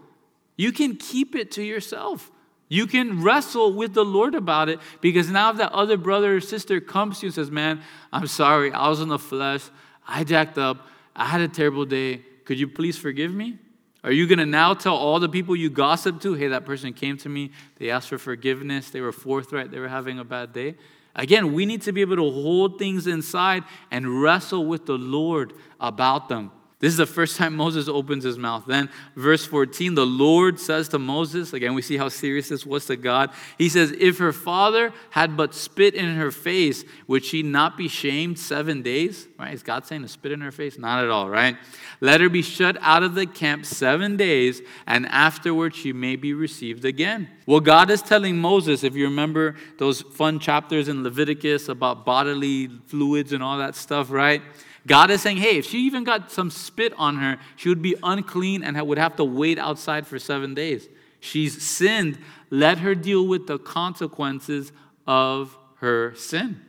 [0.56, 2.32] You can keep it to yourself.
[2.70, 6.42] You can wrestle with the Lord about it because now if that other brother or
[6.42, 9.64] sister comes to you and says, Man, I'm sorry, I was in the flesh,
[10.08, 13.58] I jacked up, I had a terrible day, could you please forgive me?
[14.04, 16.94] Are you going to now tell all the people you gossip to, hey, that person
[16.94, 20.54] came to me, they asked for forgiveness, they were forthright, they were having a bad
[20.54, 20.76] day?
[21.16, 25.54] Again, we need to be able to hold things inside and wrestle with the Lord
[25.80, 26.52] about them.
[26.80, 28.66] This is the first time Moses opens his mouth.
[28.68, 32.86] Then, verse 14, the Lord says to Moses, again, we see how serious this was
[32.86, 33.32] to God.
[33.58, 37.88] He says, If her father had but spit in her face, would she not be
[37.88, 39.28] shamed seven days?
[39.40, 39.56] Right?
[39.56, 40.78] Is God saying to spit in her face?
[40.78, 41.58] Not at all, right?
[42.00, 46.34] Let her be shut out of the camp seven days, and afterward she may be
[46.34, 47.28] received again.
[47.48, 52.68] Well, God is telling Moses, if you remember those fun chapters in Leviticus about bodily
[52.86, 54.44] fluids and all that stuff, right?
[54.88, 57.96] God is saying, hey, if she even got some spit on her, she would be
[58.02, 60.88] unclean and would have to wait outside for seven days.
[61.20, 62.18] She's sinned.
[62.50, 64.72] Let her deal with the consequences
[65.06, 66.62] of her sin.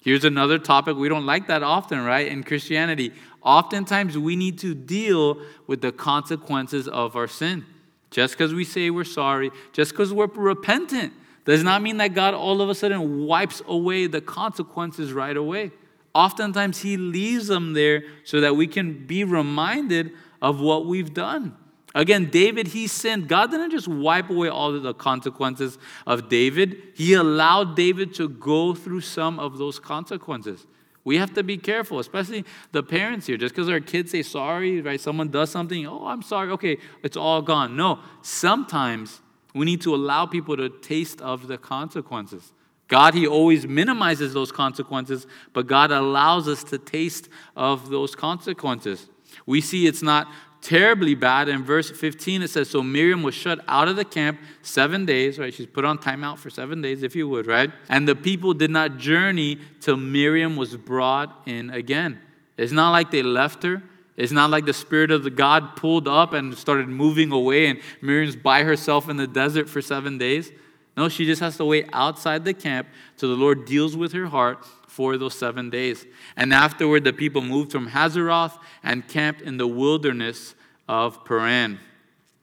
[0.00, 2.28] Here's another topic we don't like that often, right?
[2.28, 7.66] In Christianity, oftentimes we need to deal with the consequences of our sin.
[8.10, 11.12] Just because we say we're sorry, just because we're repentant,
[11.44, 15.72] does not mean that God all of a sudden wipes away the consequences right away.
[16.14, 21.56] Oftentimes, He leaves them there so that we can be reminded of what we've done.
[21.94, 23.28] Again, David, he sinned.
[23.28, 28.28] God didn't just wipe away all of the consequences of David, He allowed David to
[28.28, 30.66] go through some of those consequences.
[31.04, 33.36] We have to be careful, especially the parents here.
[33.36, 35.00] Just because our kids say sorry, right?
[35.00, 37.76] Someone does something, oh, I'm sorry, okay, it's all gone.
[37.76, 39.20] No, sometimes
[39.54, 42.52] we need to allow people to taste of the consequences.
[42.94, 49.08] God, He always minimizes those consequences, but God allows us to taste of those consequences.
[49.46, 50.28] We see it's not
[50.62, 51.48] terribly bad.
[51.48, 55.40] In verse 15, it says, So Miriam was shut out of the camp seven days,
[55.40, 55.52] right?
[55.52, 57.72] She's put on timeout for seven days, if you would, right?
[57.88, 62.20] And the people did not journey till Miriam was brought in again.
[62.56, 63.82] It's not like they left her.
[64.16, 67.80] It's not like the Spirit of the God pulled up and started moving away, and
[68.00, 70.52] Miriam's by herself in the desert for seven days.
[70.96, 72.86] No, she just has to wait outside the camp
[73.16, 76.06] till the Lord deals with her heart for those seven days.
[76.36, 80.54] And afterward, the people moved from Hazeroth and camped in the wilderness
[80.88, 81.80] of Paran.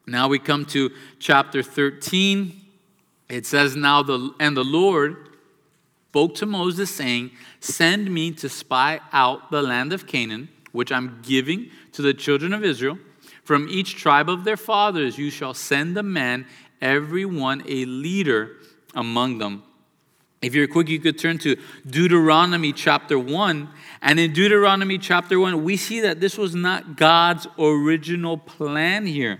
[0.05, 2.59] Now we come to chapter 13.
[3.29, 5.29] It says, Now the and the Lord
[6.09, 7.31] spoke to Moses, saying,
[7.61, 12.53] Send me to spy out the land of Canaan, which I'm giving to the children
[12.53, 12.97] of Israel.
[13.43, 16.45] From each tribe of their fathers you shall send a man,
[16.81, 18.57] every one a leader
[18.95, 19.63] among them.
[20.41, 21.55] If you're quick, you could turn to
[21.87, 23.69] Deuteronomy chapter 1.
[24.01, 29.39] And in Deuteronomy chapter 1, we see that this was not God's original plan here.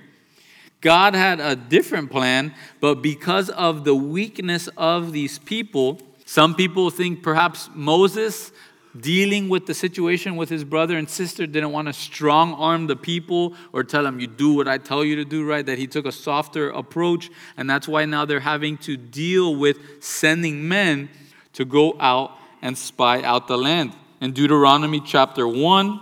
[0.80, 6.90] God had a different plan, but because of the weakness of these people, some people
[6.90, 8.52] think perhaps Moses
[9.00, 12.96] dealing with the situation with his brother and sister didn't want to strong arm the
[12.96, 15.66] people or tell them you do what i tell you to do right?
[15.66, 17.30] That he took a softer approach.
[17.58, 21.10] And that's why now they're having to deal with sending men
[21.54, 23.94] to go out and spy out the land.
[24.20, 26.00] In deuteronomy chapter 1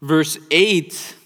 [0.00, 1.16] verse 8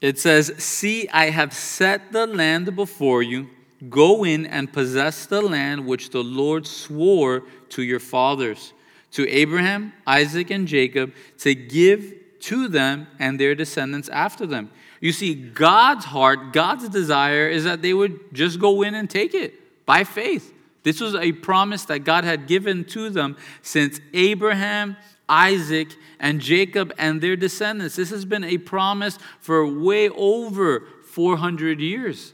[0.00, 3.48] it says see i have set the land before you.
[3.88, 8.72] Go in and possess the land which the lord swore to your fathers
[9.12, 14.70] to Abraham, Isaac, and Jacob to give to them and their descendants after them.
[15.00, 19.34] You see, God's heart, God's desire is that they would just go in and take
[19.34, 20.52] it by faith.
[20.82, 24.96] This was a promise that God had given to them since Abraham,
[25.28, 25.88] Isaac,
[26.18, 27.96] and Jacob and their descendants.
[27.96, 32.32] This has been a promise for way over 400 years.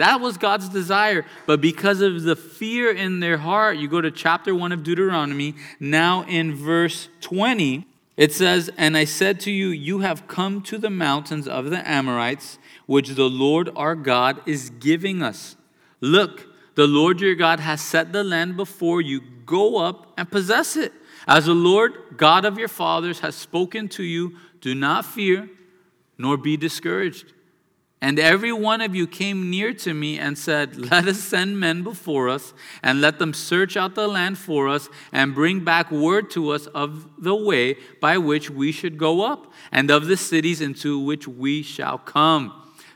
[0.00, 1.26] That was God's desire.
[1.44, 5.56] But because of the fear in their heart, you go to chapter 1 of Deuteronomy,
[5.78, 7.86] now in verse 20,
[8.16, 11.86] it says, And I said to you, You have come to the mountains of the
[11.86, 15.56] Amorites, which the Lord our God is giving us.
[16.00, 16.46] Look,
[16.76, 19.20] the Lord your God has set the land before you.
[19.44, 20.94] Go up and possess it.
[21.28, 25.50] As the Lord God of your fathers has spoken to you, do not fear,
[26.16, 27.34] nor be discouraged.
[28.02, 31.82] And every one of you came near to me and said, Let us send men
[31.82, 36.30] before us, and let them search out the land for us, and bring back word
[36.30, 40.62] to us of the way by which we should go up, and of the cities
[40.62, 42.54] into which we shall come.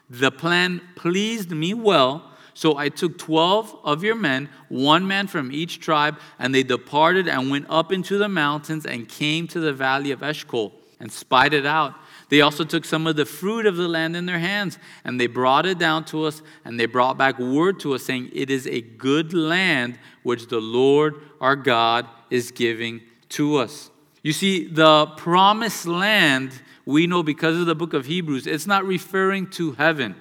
[0.08, 2.30] The plan pleased me well.
[2.54, 7.28] So I took 12 of your men, one man from each tribe, and they departed
[7.28, 11.52] and went up into the mountains and came to the valley of Eshcol and spied
[11.52, 11.94] it out.
[12.34, 15.28] They also took some of the fruit of the land in their hands, and they
[15.28, 18.66] brought it down to us, and they brought back word to us, saying, It is
[18.66, 23.88] a good land which the Lord our God is giving to us.
[24.24, 26.50] You see, the promised land,
[26.84, 30.16] we know because of the book of Hebrews, it's not referring to heaven.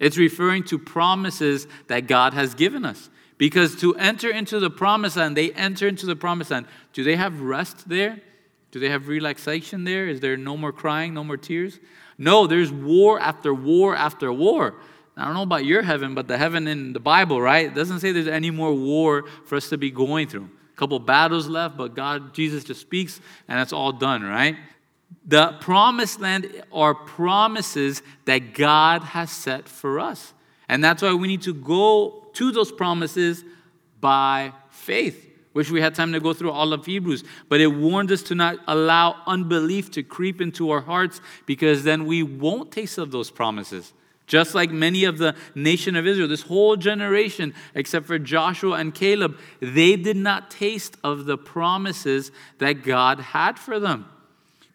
[0.00, 3.08] It's referring to promises that God has given us.
[3.38, 6.66] Because to enter into the promised land, they enter into the promised land.
[6.92, 8.20] Do they have rest there?
[8.78, 10.06] Do they have relaxation there?
[10.06, 11.80] Is there no more crying, no more tears?
[12.16, 14.76] No, there's war after war after war.
[15.16, 17.66] I don't know about your heaven, but the heaven in the Bible, right?
[17.66, 20.48] It doesn't say there's any more war for us to be going through.
[20.72, 24.54] A couple battles left, but God, Jesus just speaks and it's all done, right?
[25.26, 30.34] The promised land are promises that God has set for us.
[30.68, 33.42] And that's why we need to go to those promises
[34.00, 35.27] by faith.
[35.58, 38.36] Wish we had time to go through all of Hebrews, but it warned us to
[38.36, 43.28] not allow unbelief to creep into our hearts because then we won't taste of those
[43.28, 43.92] promises.
[44.28, 48.94] Just like many of the nation of Israel, this whole generation, except for Joshua and
[48.94, 54.06] Caleb, they did not taste of the promises that God had for them.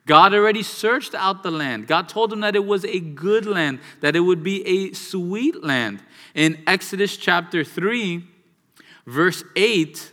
[0.05, 1.87] God already searched out the land.
[1.87, 5.63] God told them that it was a good land, that it would be a sweet
[5.63, 6.03] land.
[6.35, 8.21] In Exodus chapter 3,
[9.07, 10.09] verse 8,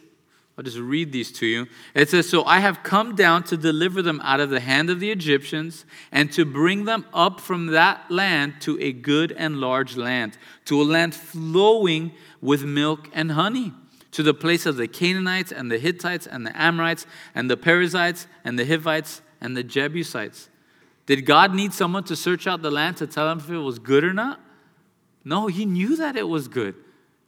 [0.60, 1.68] I'll just read these to you.
[1.94, 5.00] It says, So I have come down to deliver them out of the hand of
[5.00, 9.96] the Egyptians and to bring them up from that land to a good and large
[9.96, 10.36] land,
[10.66, 13.72] to a land flowing with milk and honey,
[14.10, 18.26] to the place of the Canaanites and the Hittites and the Amorites and the Perizzites
[18.44, 20.50] and the Hivites and the Jebusites.
[21.06, 23.78] Did God need someone to search out the land to tell him if it was
[23.78, 24.38] good or not?
[25.24, 26.74] No, he knew that it was good.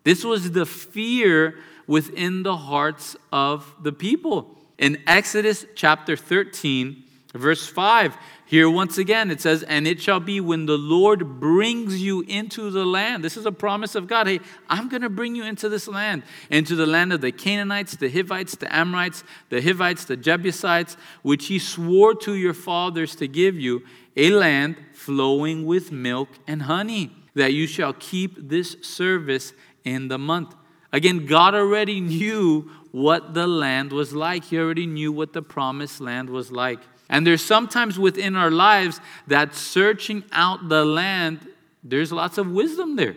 [0.05, 1.57] This was the fear
[1.87, 4.57] within the hearts of the people.
[4.79, 7.05] In Exodus chapter 13,
[7.35, 8.17] verse 5,
[8.53, 12.69] here once again it says, And it shall be when the Lord brings you into
[12.71, 13.25] the land.
[13.25, 14.27] This is a promise of God.
[14.27, 17.97] Hey, I'm going to bring you into this land, into the land of the Canaanites,
[17.97, 23.27] the Hivites, the Amorites, the Hivites, the Jebusites, which he swore to your fathers to
[23.27, 23.83] give you,
[24.17, 29.55] a land flowing with milk and honey, that you shall keep this service
[29.85, 30.55] in the month.
[30.93, 34.45] Again, God already knew what the land was like.
[34.45, 36.81] He already knew what the promised land was like.
[37.09, 41.47] And there's sometimes within our lives that searching out the land,
[41.83, 43.17] there's lots of wisdom there.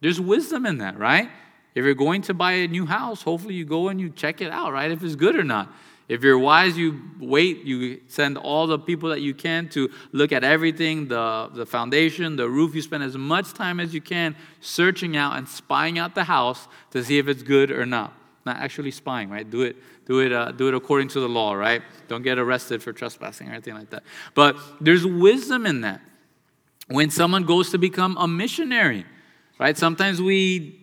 [0.00, 1.30] There's wisdom in that, right?
[1.74, 4.50] If you're going to buy a new house, hopefully you go and you check it
[4.50, 4.90] out, right?
[4.90, 5.72] If it's good or not.
[6.12, 10.30] If you're wise, you wait, you send all the people that you can to look
[10.30, 12.74] at everything the, the foundation, the roof.
[12.74, 16.68] You spend as much time as you can searching out and spying out the house
[16.90, 18.12] to see if it's good or not.
[18.44, 19.48] Not actually spying, right?
[19.48, 21.80] Do it, do it, uh, do it according to the law, right?
[22.08, 24.02] Don't get arrested for trespassing or anything like that.
[24.34, 26.02] But there's wisdom in that.
[26.88, 29.06] When someone goes to become a missionary,
[29.58, 29.78] right?
[29.78, 30.81] Sometimes we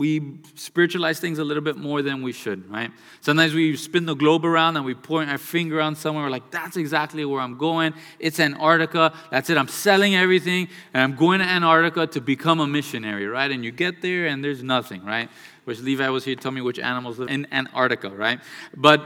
[0.00, 2.90] we spiritualize things a little bit more than we should, right?
[3.20, 6.24] Sometimes we spin the globe around and we point our finger on somewhere.
[6.24, 7.92] We're like, that's exactly where I'm going.
[8.18, 9.12] It's Antarctica.
[9.30, 9.58] That's it.
[9.58, 13.50] I'm selling everything and I'm going to Antarctica to become a missionary, right?
[13.50, 15.28] And you get there and there's nothing, right?
[15.66, 18.40] Which Levi was here to tell me which animals live in Antarctica, right?
[18.74, 19.02] But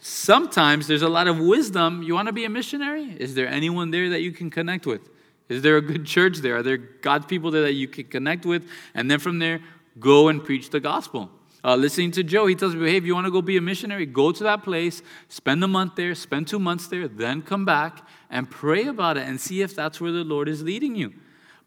[0.00, 2.02] sometimes there's a lot of wisdom.
[2.02, 3.16] You want to be a missionary?
[3.18, 5.00] Is there anyone there that you can connect with?
[5.48, 6.56] Is there a good church there?
[6.56, 8.68] Are there God's people there that you can connect with?
[8.94, 9.60] And then from there,
[9.98, 11.30] Go and preach the gospel.
[11.64, 13.60] Uh, listening to Joe, he tells me, hey, if you want to go be a
[13.60, 17.64] missionary, go to that place, spend a month there, spend two months there, then come
[17.64, 21.12] back and pray about it and see if that's where the Lord is leading you.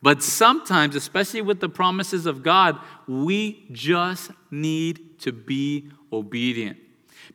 [0.01, 6.77] But sometimes, especially with the promises of God, we just need to be obedient.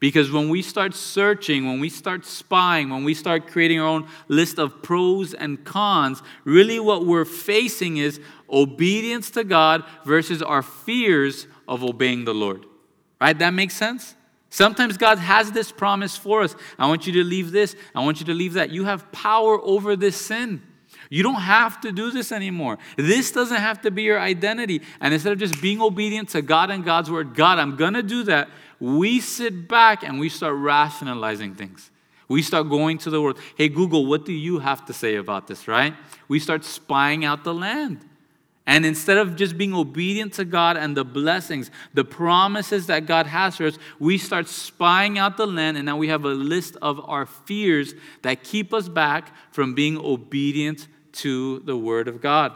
[0.01, 4.09] Because when we start searching, when we start spying, when we start creating our own
[4.28, 8.20] list of pros and cons, really what we're facing is
[8.51, 12.66] obedience to God versus our fears of obeying the Lord.
[13.20, 13.38] Right?
[13.38, 14.14] That makes sense?
[14.51, 16.55] Sometimes God has this promise for us.
[16.78, 17.74] I want you to leave this.
[17.95, 18.70] I want you to leave that.
[18.70, 20.62] You have power over this sin.
[21.14, 22.76] You don't have to do this anymore.
[22.96, 24.82] This doesn't have to be your identity.
[25.00, 28.02] And instead of just being obedient to God and God's word, God, I'm going to
[28.02, 28.48] do that,
[28.80, 31.92] we sit back and we start rationalizing things.
[32.26, 33.38] We start going to the world.
[33.56, 35.94] Hey, Google, what do you have to say about this, right?
[36.26, 38.00] We start spying out the land.
[38.66, 43.28] And instead of just being obedient to God and the blessings, the promises that God
[43.28, 46.76] has for us, we start spying out the land, and now we have a list
[46.82, 52.52] of our fears that keep us back from being obedient to the Word of God.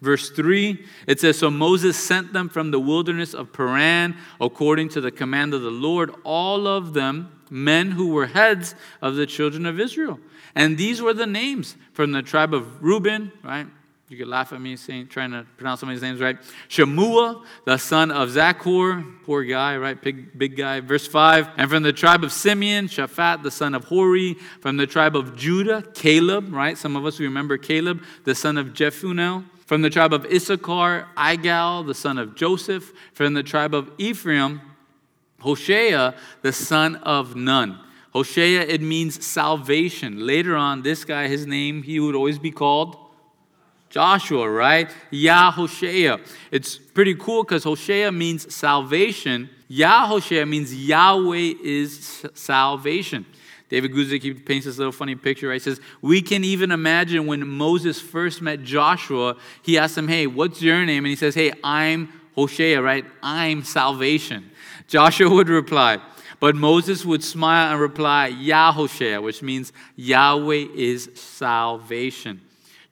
[0.00, 5.00] Verse 3, it says So Moses sent them from the wilderness of Paran according to
[5.00, 9.66] the command of the Lord, all of them men who were heads of the children
[9.66, 10.18] of Israel.
[10.54, 13.66] And these were the names from the tribe of Reuben, right?
[14.08, 16.38] You could laugh at me saying, trying to pronounce some of these names right.
[16.68, 20.00] Shemua, the son of Zachor, poor guy, right?
[20.00, 20.78] Big, big guy.
[20.78, 21.48] Verse 5.
[21.56, 24.34] And from the tribe of Simeon, Shaphat, the son of Hori.
[24.60, 26.78] From the tribe of Judah, Caleb, right?
[26.78, 29.44] Some of us remember Caleb, the son of Jephunneh.
[29.66, 32.92] From the tribe of Issachar, Igal, the son of Joseph.
[33.12, 34.60] From the tribe of Ephraim,
[35.40, 37.80] Hoshea, the son of Nun.
[38.12, 40.24] Hoshea, it means salvation.
[40.24, 42.98] Later on, this guy, his name, he would always be called
[43.96, 44.90] Joshua, right?
[45.10, 46.18] Yahoshea.
[46.50, 49.48] It's pretty cool because Hoshea means salvation.
[49.68, 53.24] Yahoshea means Yahweh is salvation.
[53.70, 55.54] David Guzik, he paints this little funny picture, right?
[55.54, 60.26] He says, We can even imagine when Moses first met Joshua, he asked him, Hey,
[60.26, 61.06] what's your name?
[61.06, 63.06] And he says, Hey, I'm Hoshea, right?
[63.22, 64.50] I'm salvation.
[64.88, 66.02] Joshua would reply,
[66.38, 72.42] but Moses would smile and reply, Yahoshea, which means Yahweh is salvation.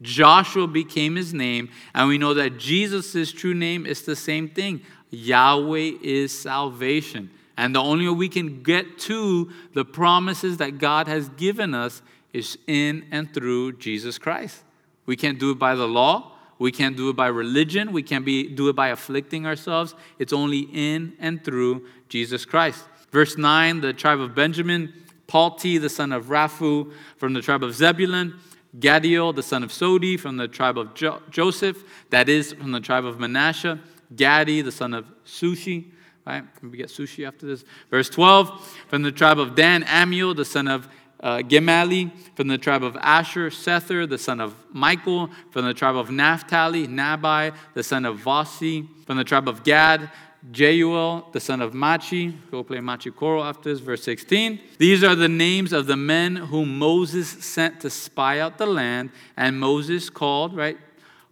[0.05, 4.83] Joshua became his name, and we know that Jesus' true name is the same thing
[5.11, 7.31] Yahweh is salvation.
[7.57, 12.03] And the only way we can get to the promises that God has given us
[12.33, 14.63] is in and through Jesus Christ.
[15.07, 16.33] We can't do it by the law.
[16.59, 17.93] We can't do it by religion.
[17.93, 19.95] We can't be, do it by afflicting ourselves.
[20.19, 22.85] It's only in and through Jesus Christ.
[23.13, 24.93] Verse 9 the tribe of Benjamin,
[25.27, 28.39] Palti, the son of Raphu, from the tribe of Zebulun,
[28.79, 32.81] Gaddiel, the son of Sodi, from the tribe of jo- Joseph, that is, from the
[32.81, 33.79] tribe of Manasseh,
[34.15, 35.93] Gadi, the son of Sushi,
[36.27, 36.45] right?
[36.63, 37.65] We get sushi after this.
[37.91, 40.89] Verse 12, from the tribe of Dan, Amiel, the son of
[41.21, 45.97] uh, Gemali, from the tribe of Asher, Sethur, the son of Michael, from the tribe
[45.97, 50.11] of Naphtali, Nabai, the son of Vosi, from the tribe of Gad,
[50.53, 52.37] Jeuel, the son of Machi.
[52.51, 54.61] Go play Machi Koro after this, verse 16.
[54.79, 59.11] These are the names of the men whom Moses sent to spy out the land.
[59.37, 60.77] And Moses called, right,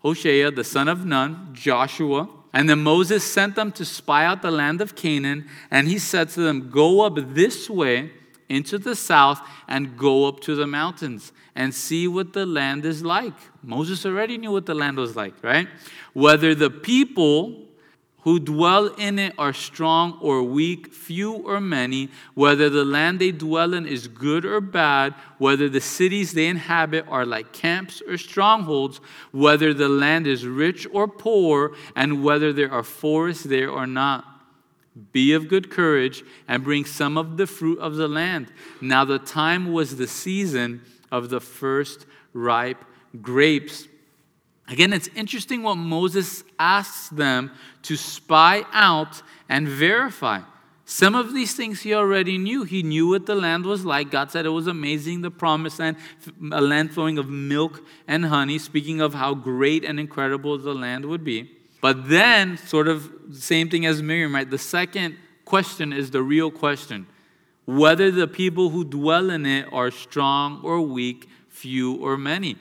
[0.01, 2.29] Hoshea, the son of Nun, Joshua.
[2.55, 5.47] And then Moses sent them to spy out the land of Canaan.
[5.71, 8.13] And he said to them, Go up this way
[8.49, 13.03] into the south and go up to the mountains and see what the land is
[13.03, 13.35] like.
[13.63, 15.69] Moses already knew what the land was like, right?
[16.13, 17.69] Whether the people
[18.23, 23.33] who dwell in it are strong or weak, few or many, whether the land they
[23.33, 28.17] dwell in is good or bad, whether the cities they inhabit are like camps or
[28.17, 29.01] strongholds,
[29.33, 34.25] whether the land is rich or poor, and whether there are forests there or not.
[35.13, 38.53] Be of good courage and bring some of the fruit of the land.
[38.81, 42.85] Now the time was the season of the first ripe
[43.21, 43.89] grapes.
[44.69, 47.51] Again, it's interesting what Moses asks them
[47.83, 50.41] to spy out and verify.
[50.85, 52.65] Some of these things he already knew.
[52.65, 54.11] He knew what the land was like.
[54.11, 55.97] God said it was amazing, the promised land,
[56.53, 61.07] a land flowing of milk and honey, speaking of how great and incredible the land
[61.07, 61.51] would be.
[61.81, 64.49] But then, sort of same thing as Miriam, right?
[64.49, 67.07] The second question is the real question
[67.65, 72.57] whether the people who dwell in it are strong or weak, few or many.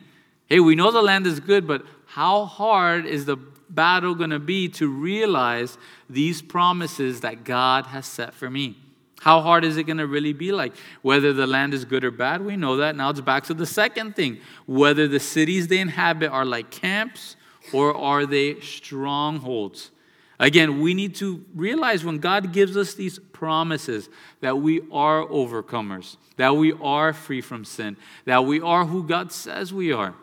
[0.52, 3.38] Hey, we know the land is good, but how hard is the
[3.70, 5.78] battle going to be to realize
[6.10, 8.76] these promises that God has set for me?
[9.22, 10.74] How hard is it going to really be like?
[11.04, 12.98] Whether the land is good or bad, we know that.
[12.98, 17.38] Now it's back to the second thing whether the cities they inhabit are like camps
[17.72, 19.92] or are they strongholds?
[20.38, 24.10] Again, we need to realize when God gives us these promises
[24.42, 27.96] that we are overcomers, that we are free from sin,
[28.26, 30.14] that we are who God says we are.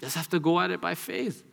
[0.00, 1.44] Just have to go at it by faith.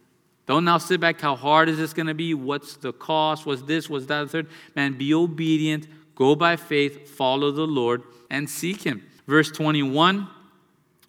[0.45, 1.19] Don't now sit back.
[1.19, 2.33] How hard is this going to be?
[2.33, 3.45] What's the cost?
[3.45, 3.89] What's this?
[3.89, 4.29] What's that?
[4.29, 4.47] Third.
[4.75, 5.87] Man, be obedient.
[6.15, 7.09] Go by faith.
[7.09, 9.05] Follow the Lord and seek Him.
[9.27, 10.27] Verse 21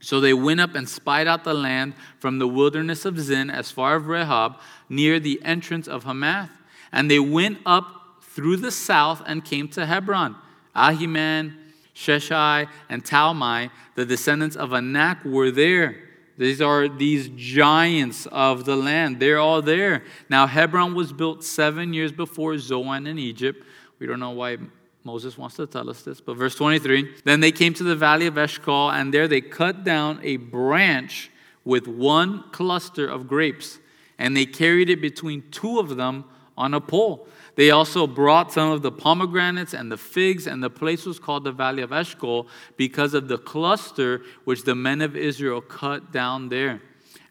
[0.01, 3.71] So they went up and spied out the land from the wilderness of Zin as
[3.71, 4.59] far as Rehob,
[4.89, 6.51] near the entrance of Hamath.
[6.91, 10.35] And they went up through the south and came to Hebron.
[10.75, 11.57] Ahiman,
[11.95, 16.08] Sheshai, and Talmai, the descendants of Anak, were there.
[16.39, 19.19] These are these giants of the land.
[19.19, 20.05] They're all there.
[20.31, 23.65] Now, Hebron was built seven years before Zoan in Egypt.
[23.99, 24.59] We don't know why
[25.03, 28.27] Moses wants to tell us this, but verse 23 Then they came to the valley
[28.27, 31.31] of Eshcol, and there they cut down a branch
[31.65, 33.81] with one cluster of grapes,
[34.17, 36.25] and they carried it between two of them
[36.57, 37.27] on a pole.
[37.59, 41.43] They also brought some of the pomegranates and the figs, and the place was called
[41.43, 42.47] the Valley of Eshcol
[42.77, 46.81] because of the cluster which the men of Israel cut down there.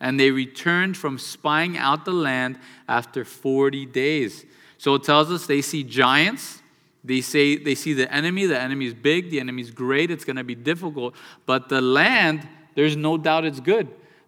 [0.01, 2.59] And they returned from spying out the land
[2.89, 4.45] after 40 days.
[4.77, 6.61] So it tells us they see giants.
[7.05, 8.47] They say they see the enemy.
[8.47, 9.29] The enemy is big.
[9.29, 10.11] The enemy is great.
[10.11, 11.15] It's going to be difficult.
[11.45, 13.87] But the land, there's no doubt it's good.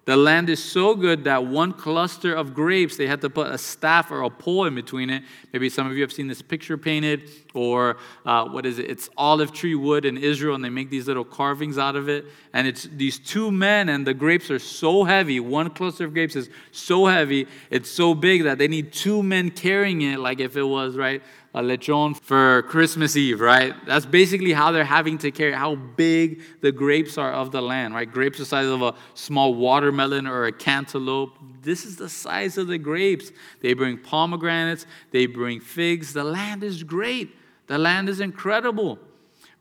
[0.10, 3.60] The land is so good that one cluster of grapes, they had to put a
[3.60, 5.22] staff or a pole in between it.
[5.54, 8.90] Maybe some of you have seen this picture painted, or uh, what is it?
[8.90, 12.26] It's olive tree wood in Israel, and they make these little carvings out of it.
[12.54, 15.40] And it's these two men, and the grapes are so heavy.
[15.40, 19.52] One cluster of grapes is so heavy, it's so big that they need two men
[19.52, 21.22] carrying it, like if it was, right?
[21.54, 23.74] A lechon for Christmas Eve, right?
[23.88, 27.96] That's basically how they're having to carry how big the grapes are of the land,
[27.96, 28.12] right?
[28.12, 31.34] Grapes the size of a small watermelon or a cantaloupe.
[31.62, 33.32] This is the size of the grapes.
[33.62, 36.14] They bring pomegranates, they bring figs.
[36.14, 37.36] The land is great.
[37.68, 39.00] The land is incredible.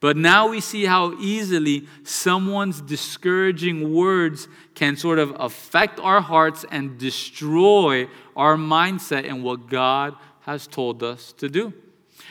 [0.01, 6.64] But now we see how easily someone's discouraging words can sort of affect our hearts
[6.70, 10.14] and destroy our mindset and what God
[10.49, 11.74] has told us to do.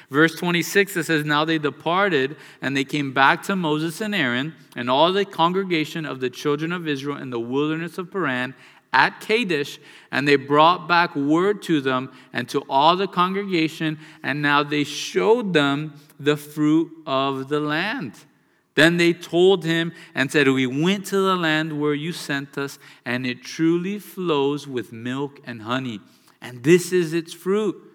[0.10, 4.56] Verse 26, it says, Now they departed, and they came back to Moses and Aaron,
[4.76, 8.56] and all the congregation of the children of Israel in the wilderness of Paran
[8.92, 9.80] at Kadesh,
[10.12, 14.84] and they brought back word to them and to all the congregation, and now they
[14.84, 18.14] showed them the fruit of the land.
[18.74, 22.80] Then they told him and said, We went to the land where you sent us,
[23.06, 26.00] and it truly flows with milk and honey,
[26.42, 27.87] and this is its fruit.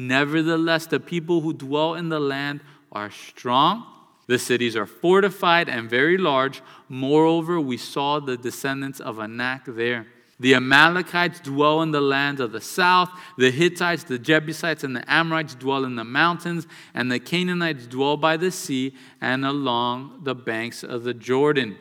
[0.00, 3.84] Nevertheless, the people who dwell in the land are strong.
[4.28, 6.62] The cities are fortified and very large.
[6.88, 10.06] Moreover, we saw the descendants of Anak there.
[10.38, 13.10] The Amalekites dwell in the land of the south.
[13.36, 16.66] The Hittites, the Jebusites, and the Amorites dwell in the mountains.
[16.94, 21.76] And the Canaanites dwell by the sea and along the banks of the Jordan.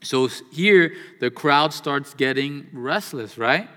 [0.00, 3.68] So here, the crowd starts getting restless, right?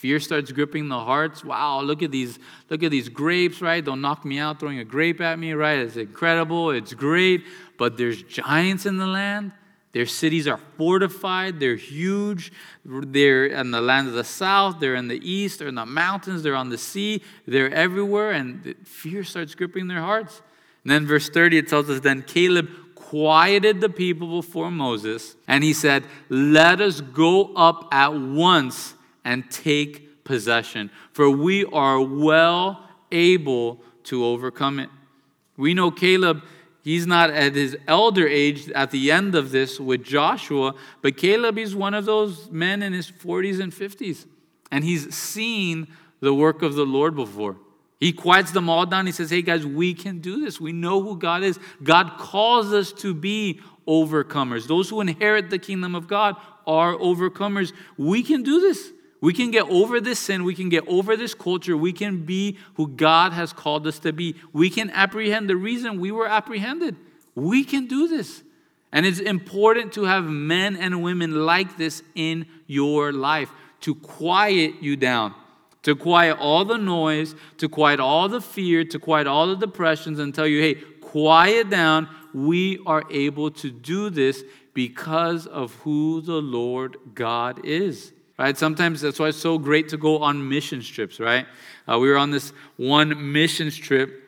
[0.00, 1.42] Fear starts gripping the hearts.
[1.42, 2.38] Wow, look at these,
[2.68, 3.82] look at these grapes, right?
[3.82, 5.78] Don't knock me out throwing a grape at me, right?
[5.78, 7.44] It's incredible, it's great,
[7.78, 9.52] but there's giants in the land.
[9.92, 12.52] Their cities are fortified, they're huge.
[12.84, 16.42] They're in the land of the south, they're in the east, they're in the mountains,
[16.42, 20.42] they're on the sea, they're everywhere, and fear starts gripping their hearts.
[20.84, 25.64] And then verse 30 it tells us then Caleb quieted the people before Moses, and
[25.64, 28.92] he said, Let us go up at once
[29.26, 34.88] and take possession, for we are well able to overcome it.
[35.56, 36.42] We know Caleb,
[36.84, 41.58] he's not at his elder age at the end of this with Joshua, but Caleb
[41.58, 44.26] is one of those men in his 40s and 50s,
[44.70, 45.88] and he's seen
[46.20, 47.56] the work of the Lord before.
[47.98, 49.06] He quiets them all down.
[49.06, 50.60] He says, Hey guys, we can do this.
[50.60, 51.58] We know who God is.
[51.82, 54.68] God calls us to be overcomers.
[54.68, 57.72] Those who inherit the kingdom of God are overcomers.
[57.96, 58.92] We can do this.
[59.20, 60.44] We can get over this sin.
[60.44, 61.76] We can get over this culture.
[61.76, 64.36] We can be who God has called us to be.
[64.52, 66.96] We can apprehend the reason we were apprehended.
[67.34, 68.42] We can do this.
[68.92, 73.50] And it's important to have men and women like this in your life
[73.80, 75.34] to quiet you down,
[75.82, 80.18] to quiet all the noise, to quiet all the fear, to quiet all the depressions,
[80.18, 82.08] and tell you, hey, quiet down.
[82.32, 88.56] We are able to do this because of who the Lord God is right?
[88.56, 91.46] Sometimes that's why it's so great to go on mission trips, right?
[91.88, 94.22] Uh, we were on this one mission trip,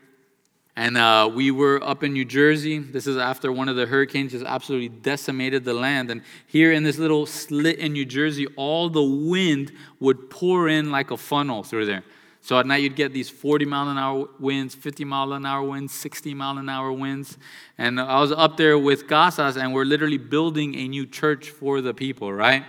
[0.77, 2.79] and uh, we were up in New Jersey.
[2.79, 6.11] This is after one of the hurricanes just absolutely decimated the land.
[6.11, 10.91] And here in this little slit in New Jersey, all the wind would pour in
[10.91, 12.05] like a funnel through there.
[12.41, 15.63] So at night you'd get these 40 mile an hour winds, 50 mile an hour
[15.63, 17.37] winds, 60 mile an hour winds.
[17.77, 21.81] And I was up there with Casas, and we're literally building a new church for
[21.81, 22.65] the people, right?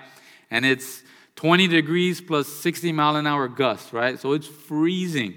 [0.51, 1.03] And it's
[1.39, 4.19] 20 degrees plus 60 mile an hour gusts, right?
[4.19, 5.35] So it's freezing.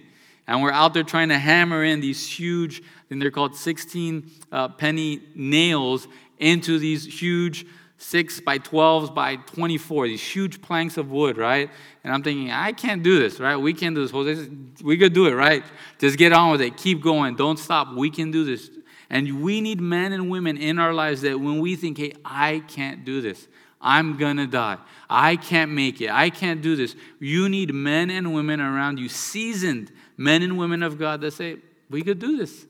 [0.48, 4.70] And we're out there trying to hammer in these huge, and they're called 16 uh,
[4.70, 6.08] penny nails
[6.40, 7.66] into these huge
[7.98, 11.70] 6 by 12s by 24, these huge planks of wood, right?
[12.02, 13.54] And I'm thinking, I can't do this, right?
[13.54, 14.10] We can do this.
[14.10, 14.50] Jose,
[14.82, 15.62] we could do it, right?
[16.00, 16.76] Just get on with it.
[16.76, 17.36] Keep going.
[17.36, 17.94] Don't stop.
[17.94, 18.72] We can do this.
[19.08, 22.64] And we need men and women in our lives that when we think, hey, I
[22.66, 23.46] can't do this,
[23.82, 24.78] I'm gonna die.
[25.10, 26.10] I can't make it.
[26.10, 26.94] I can't do this.
[27.18, 31.58] You need men and women around you, seasoned men and women of God that say,
[31.90, 32.66] We could do this.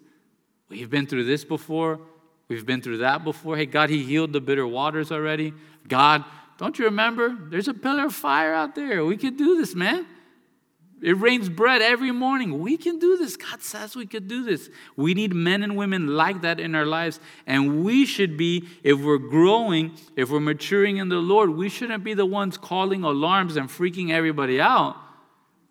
[0.68, 2.00] We've been through this before.
[2.48, 3.56] We've been through that before.
[3.56, 5.52] Hey, God, He healed the bitter waters already.
[5.86, 6.24] God,
[6.58, 7.36] don't you remember?
[7.48, 9.04] There's a pillar of fire out there.
[9.04, 10.06] We could do this, man.
[11.02, 12.60] It rains bread every morning.
[12.60, 13.36] We can do this.
[13.36, 14.70] God says we could do this.
[14.94, 17.18] We need men and women like that in our lives.
[17.44, 22.04] And we should be, if we're growing, if we're maturing in the Lord, we shouldn't
[22.04, 24.94] be the ones calling alarms and freaking everybody out.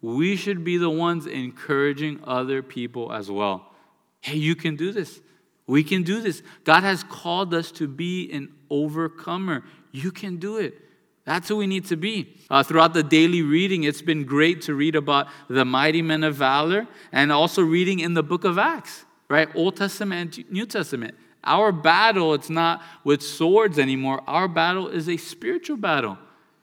[0.02, 3.72] We should be the ones encouraging other people as well.
[4.20, 5.22] Hey, you can do this.
[5.66, 6.44] We can do this.
[6.66, 9.64] God has called us to be an overcomer.
[9.94, 10.78] You can do it.
[11.26, 12.36] That's who we need to be.
[12.50, 16.36] Uh, throughout the daily reading, it's been great to read about the mighty men of
[16.36, 19.48] valor and also reading in the book of Acts, right?
[19.56, 21.16] Old Testament and New Testament.
[21.44, 24.22] Our battle, it's not with swords anymore.
[24.28, 26.18] Our battle is a spiritual battle.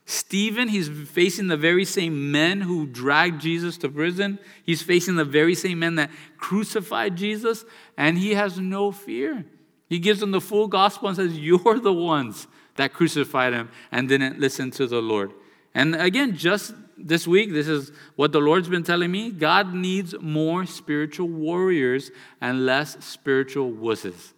[0.05, 4.39] Stephen, he's facing the very same men who dragged Jesus to prison.
[4.65, 7.65] He's facing the very same men that crucified Jesus,
[7.97, 9.45] and he has no fear.
[9.89, 12.47] He gives them the full gospel and says, You're the ones
[12.79, 15.33] that crucified him and didn't listen to the Lord.
[15.75, 20.15] And again, just this week, this is what the Lord's been telling me God needs
[20.21, 22.11] more spiritual warriors
[22.41, 24.33] and less spiritual wusses.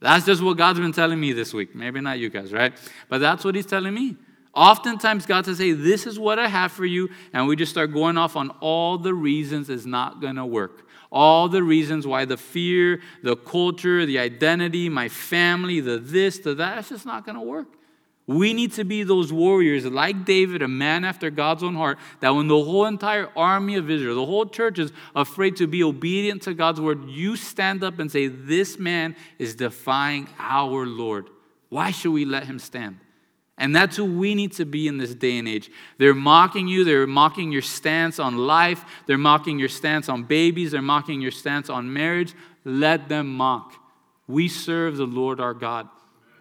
[0.00, 1.74] That's just what God's been telling me this week.
[1.74, 2.72] Maybe not you guys, right?
[3.08, 4.16] But that's what He's telling me.
[4.54, 7.10] Oftentimes, God says, Hey, this is what I have for you.
[7.32, 10.85] And we just start going off on all the reasons it's not going to work
[11.16, 16.54] all the reasons why the fear, the culture, the identity, my family, the this, the
[16.54, 17.68] that, it's just not going to work.
[18.26, 22.30] We need to be those warriors like David, a man after God's own heart, that
[22.30, 26.42] when the whole entire army of Israel, the whole church is afraid to be obedient
[26.42, 31.30] to God's word, you stand up and say, This man is defying our Lord.
[31.70, 32.98] Why should we let him stand?
[33.58, 35.70] And that's who we need to be in this day and age.
[35.98, 36.84] They're mocking you.
[36.84, 38.84] They're mocking your stance on life.
[39.06, 40.72] They're mocking your stance on babies.
[40.72, 42.34] They're mocking your stance on marriage.
[42.64, 43.74] Let them mock.
[44.26, 45.88] We serve the Lord our God.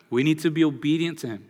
[0.10, 1.46] We need to be obedient to Him.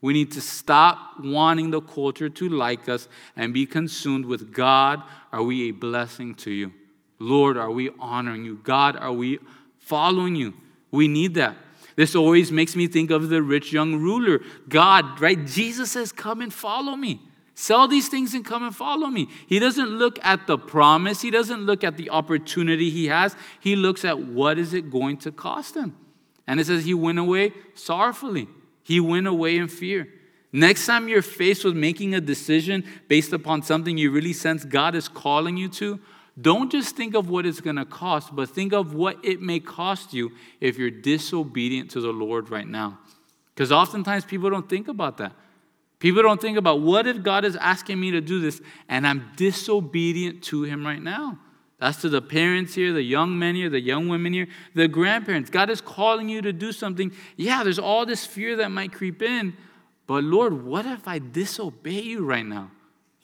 [0.00, 5.02] We need to stop wanting the culture to like us and be consumed with God,
[5.32, 6.72] are we a blessing to you?
[7.18, 8.60] Lord, are we honoring you?
[8.62, 9.38] God, are we
[9.78, 10.52] following you?
[10.90, 11.56] We need that.
[11.96, 14.40] This always makes me think of the rich young ruler.
[14.68, 15.46] God, right?
[15.46, 17.20] Jesus says, Come and follow me.
[17.54, 19.28] Sell these things and come and follow me.
[19.46, 23.36] He doesn't look at the promise, he doesn't look at the opportunity he has.
[23.60, 25.96] He looks at what is it going to cost him.
[26.46, 28.48] And it says he went away sorrowfully.
[28.82, 30.08] He went away in fear.
[30.52, 34.94] Next time you're faced with making a decision based upon something you really sense God
[34.94, 36.00] is calling you to,
[36.40, 39.60] don't just think of what it's going to cost, but think of what it may
[39.60, 42.98] cost you if you're disobedient to the Lord right now.
[43.54, 45.32] Because oftentimes people don't think about that.
[46.00, 49.30] People don't think about what if God is asking me to do this and I'm
[49.36, 51.38] disobedient to Him right now?
[51.78, 55.50] That's to the parents here, the young men here, the young women here, the grandparents.
[55.50, 57.12] God is calling you to do something.
[57.36, 59.56] Yeah, there's all this fear that might creep in,
[60.06, 62.70] but Lord, what if I disobey you right now?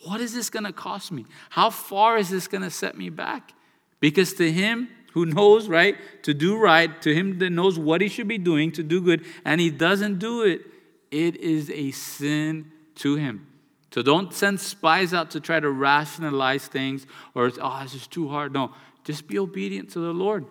[0.05, 1.27] What is this going to cost me?
[1.51, 3.53] How far is this going to set me back?
[4.01, 8.09] Because to Him, who knows, right, to do right, to him that knows what he
[8.09, 10.63] should be doing to do good, and he doesn't do it,
[11.11, 13.47] it is a sin to him.
[13.93, 18.29] So don't send spies out to try to rationalize things or, oh, this is too
[18.29, 18.53] hard.
[18.53, 18.73] No,
[19.03, 20.47] just be obedient to the Lord.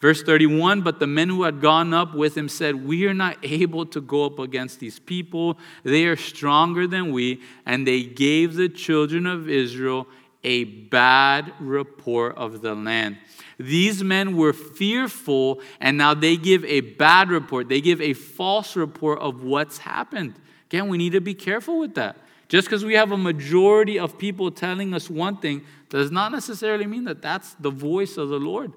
[0.00, 3.36] Verse 31 But the men who had gone up with him said, We are not
[3.42, 5.58] able to go up against these people.
[5.84, 7.40] They are stronger than we.
[7.66, 10.06] And they gave the children of Israel
[10.42, 13.18] a bad report of the land.
[13.58, 17.68] These men were fearful, and now they give a bad report.
[17.68, 20.34] They give a false report of what's happened.
[20.68, 22.16] Again, we need to be careful with that.
[22.48, 26.86] Just because we have a majority of people telling us one thing does not necessarily
[26.86, 28.72] mean that that's the voice of the Lord.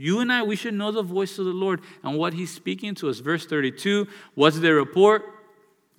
[0.00, 2.94] You and I, we should know the voice of the Lord and what He's speaking
[2.96, 3.18] to us.
[3.18, 5.34] Verse 32 What's their report?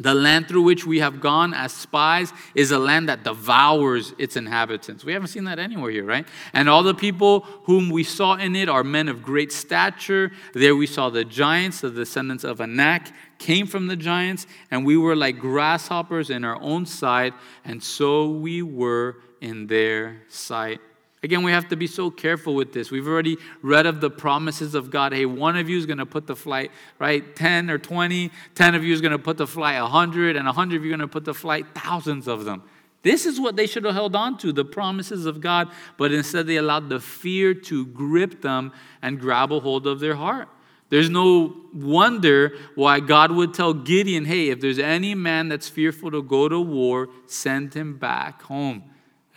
[0.01, 4.37] The land through which we have gone as spies is a land that devours its
[4.37, 5.03] inhabitants.
[5.03, 6.25] We haven't seen that anywhere here, right?
[6.53, 10.31] And all the people whom we saw in it are men of great stature.
[10.53, 14.95] There we saw the giants, the descendants of Anak, came from the giants, and we
[14.95, 17.33] were like grasshoppers in our own sight,
[17.65, 20.79] and so we were in their sight.
[21.21, 22.91] Again, we have to be so careful with this.
[22.91, 25.13] We've already read of the promises of God.
[25.13, 27.35] Hey, one of you is going to put the flight, right?
[27.35, 28.31] 10 or 20.
[28.55, 30.97] 10 of you is going to put the flight 100, and 100 of you are
[30.97, 32.63] going to put the flight thousands of them.
[33.01, 36.47] This is what they should have held on to, the promises of God, but instead
[36.47, 40.49] they allowed the fear to grip them and grab a hold of their heart.
[40.89, 46.11] There's no wonder why God would tell Gideon, hey, if there's any man that's fearful
[46.11, 48.83] to go to war, send him back home.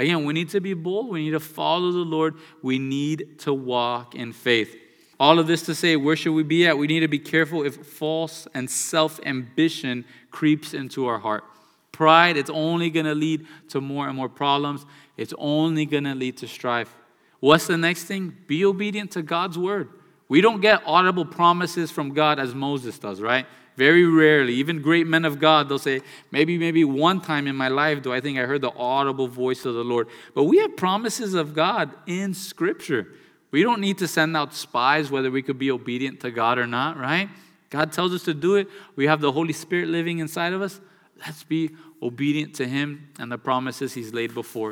[0.02, 1.10] Again, we need to be bold.
[1.10, 2.34] We need to follow the Lord.
[2.60, 4.76] We need to walk in faith.
[5.20, 6.76] All of this to say, where should we be at?
[6.76, 11.44] We need to be careful if false and self ambition creeps into our heart.
[11.92, 14.84] Pride, it's only going to lead to more and more problems.
[15.16, 16.92] It's only going to lead to strife.
[17.38, 18.36] What's the next thing?
[18.48, 19.88] Be obedient to God's word.
[20.26, 23.46] We don't get audible promises from God as Moses does, right?
[23.76, 27.68] Very rarely, even great men of God, they'll say, maybe, maybe one time in my
[27.68, 30.08] life do I think I heard the audible voice of the Lord.
[30.34, 33.08] But we have promises of God in Scripture.
[33.50, 36.66] We don't need to send out spies whether we could be obedient to God or
[36.66, 37.30] not, right?
[37.70, 38.68] God tells us to do it.
[38.96, 40.78] We have the Holy Spirit living inside of us.
[41.24, 41.70] Let's be
[42.02, 44.70] obedient to Him and the promises He's laid before us.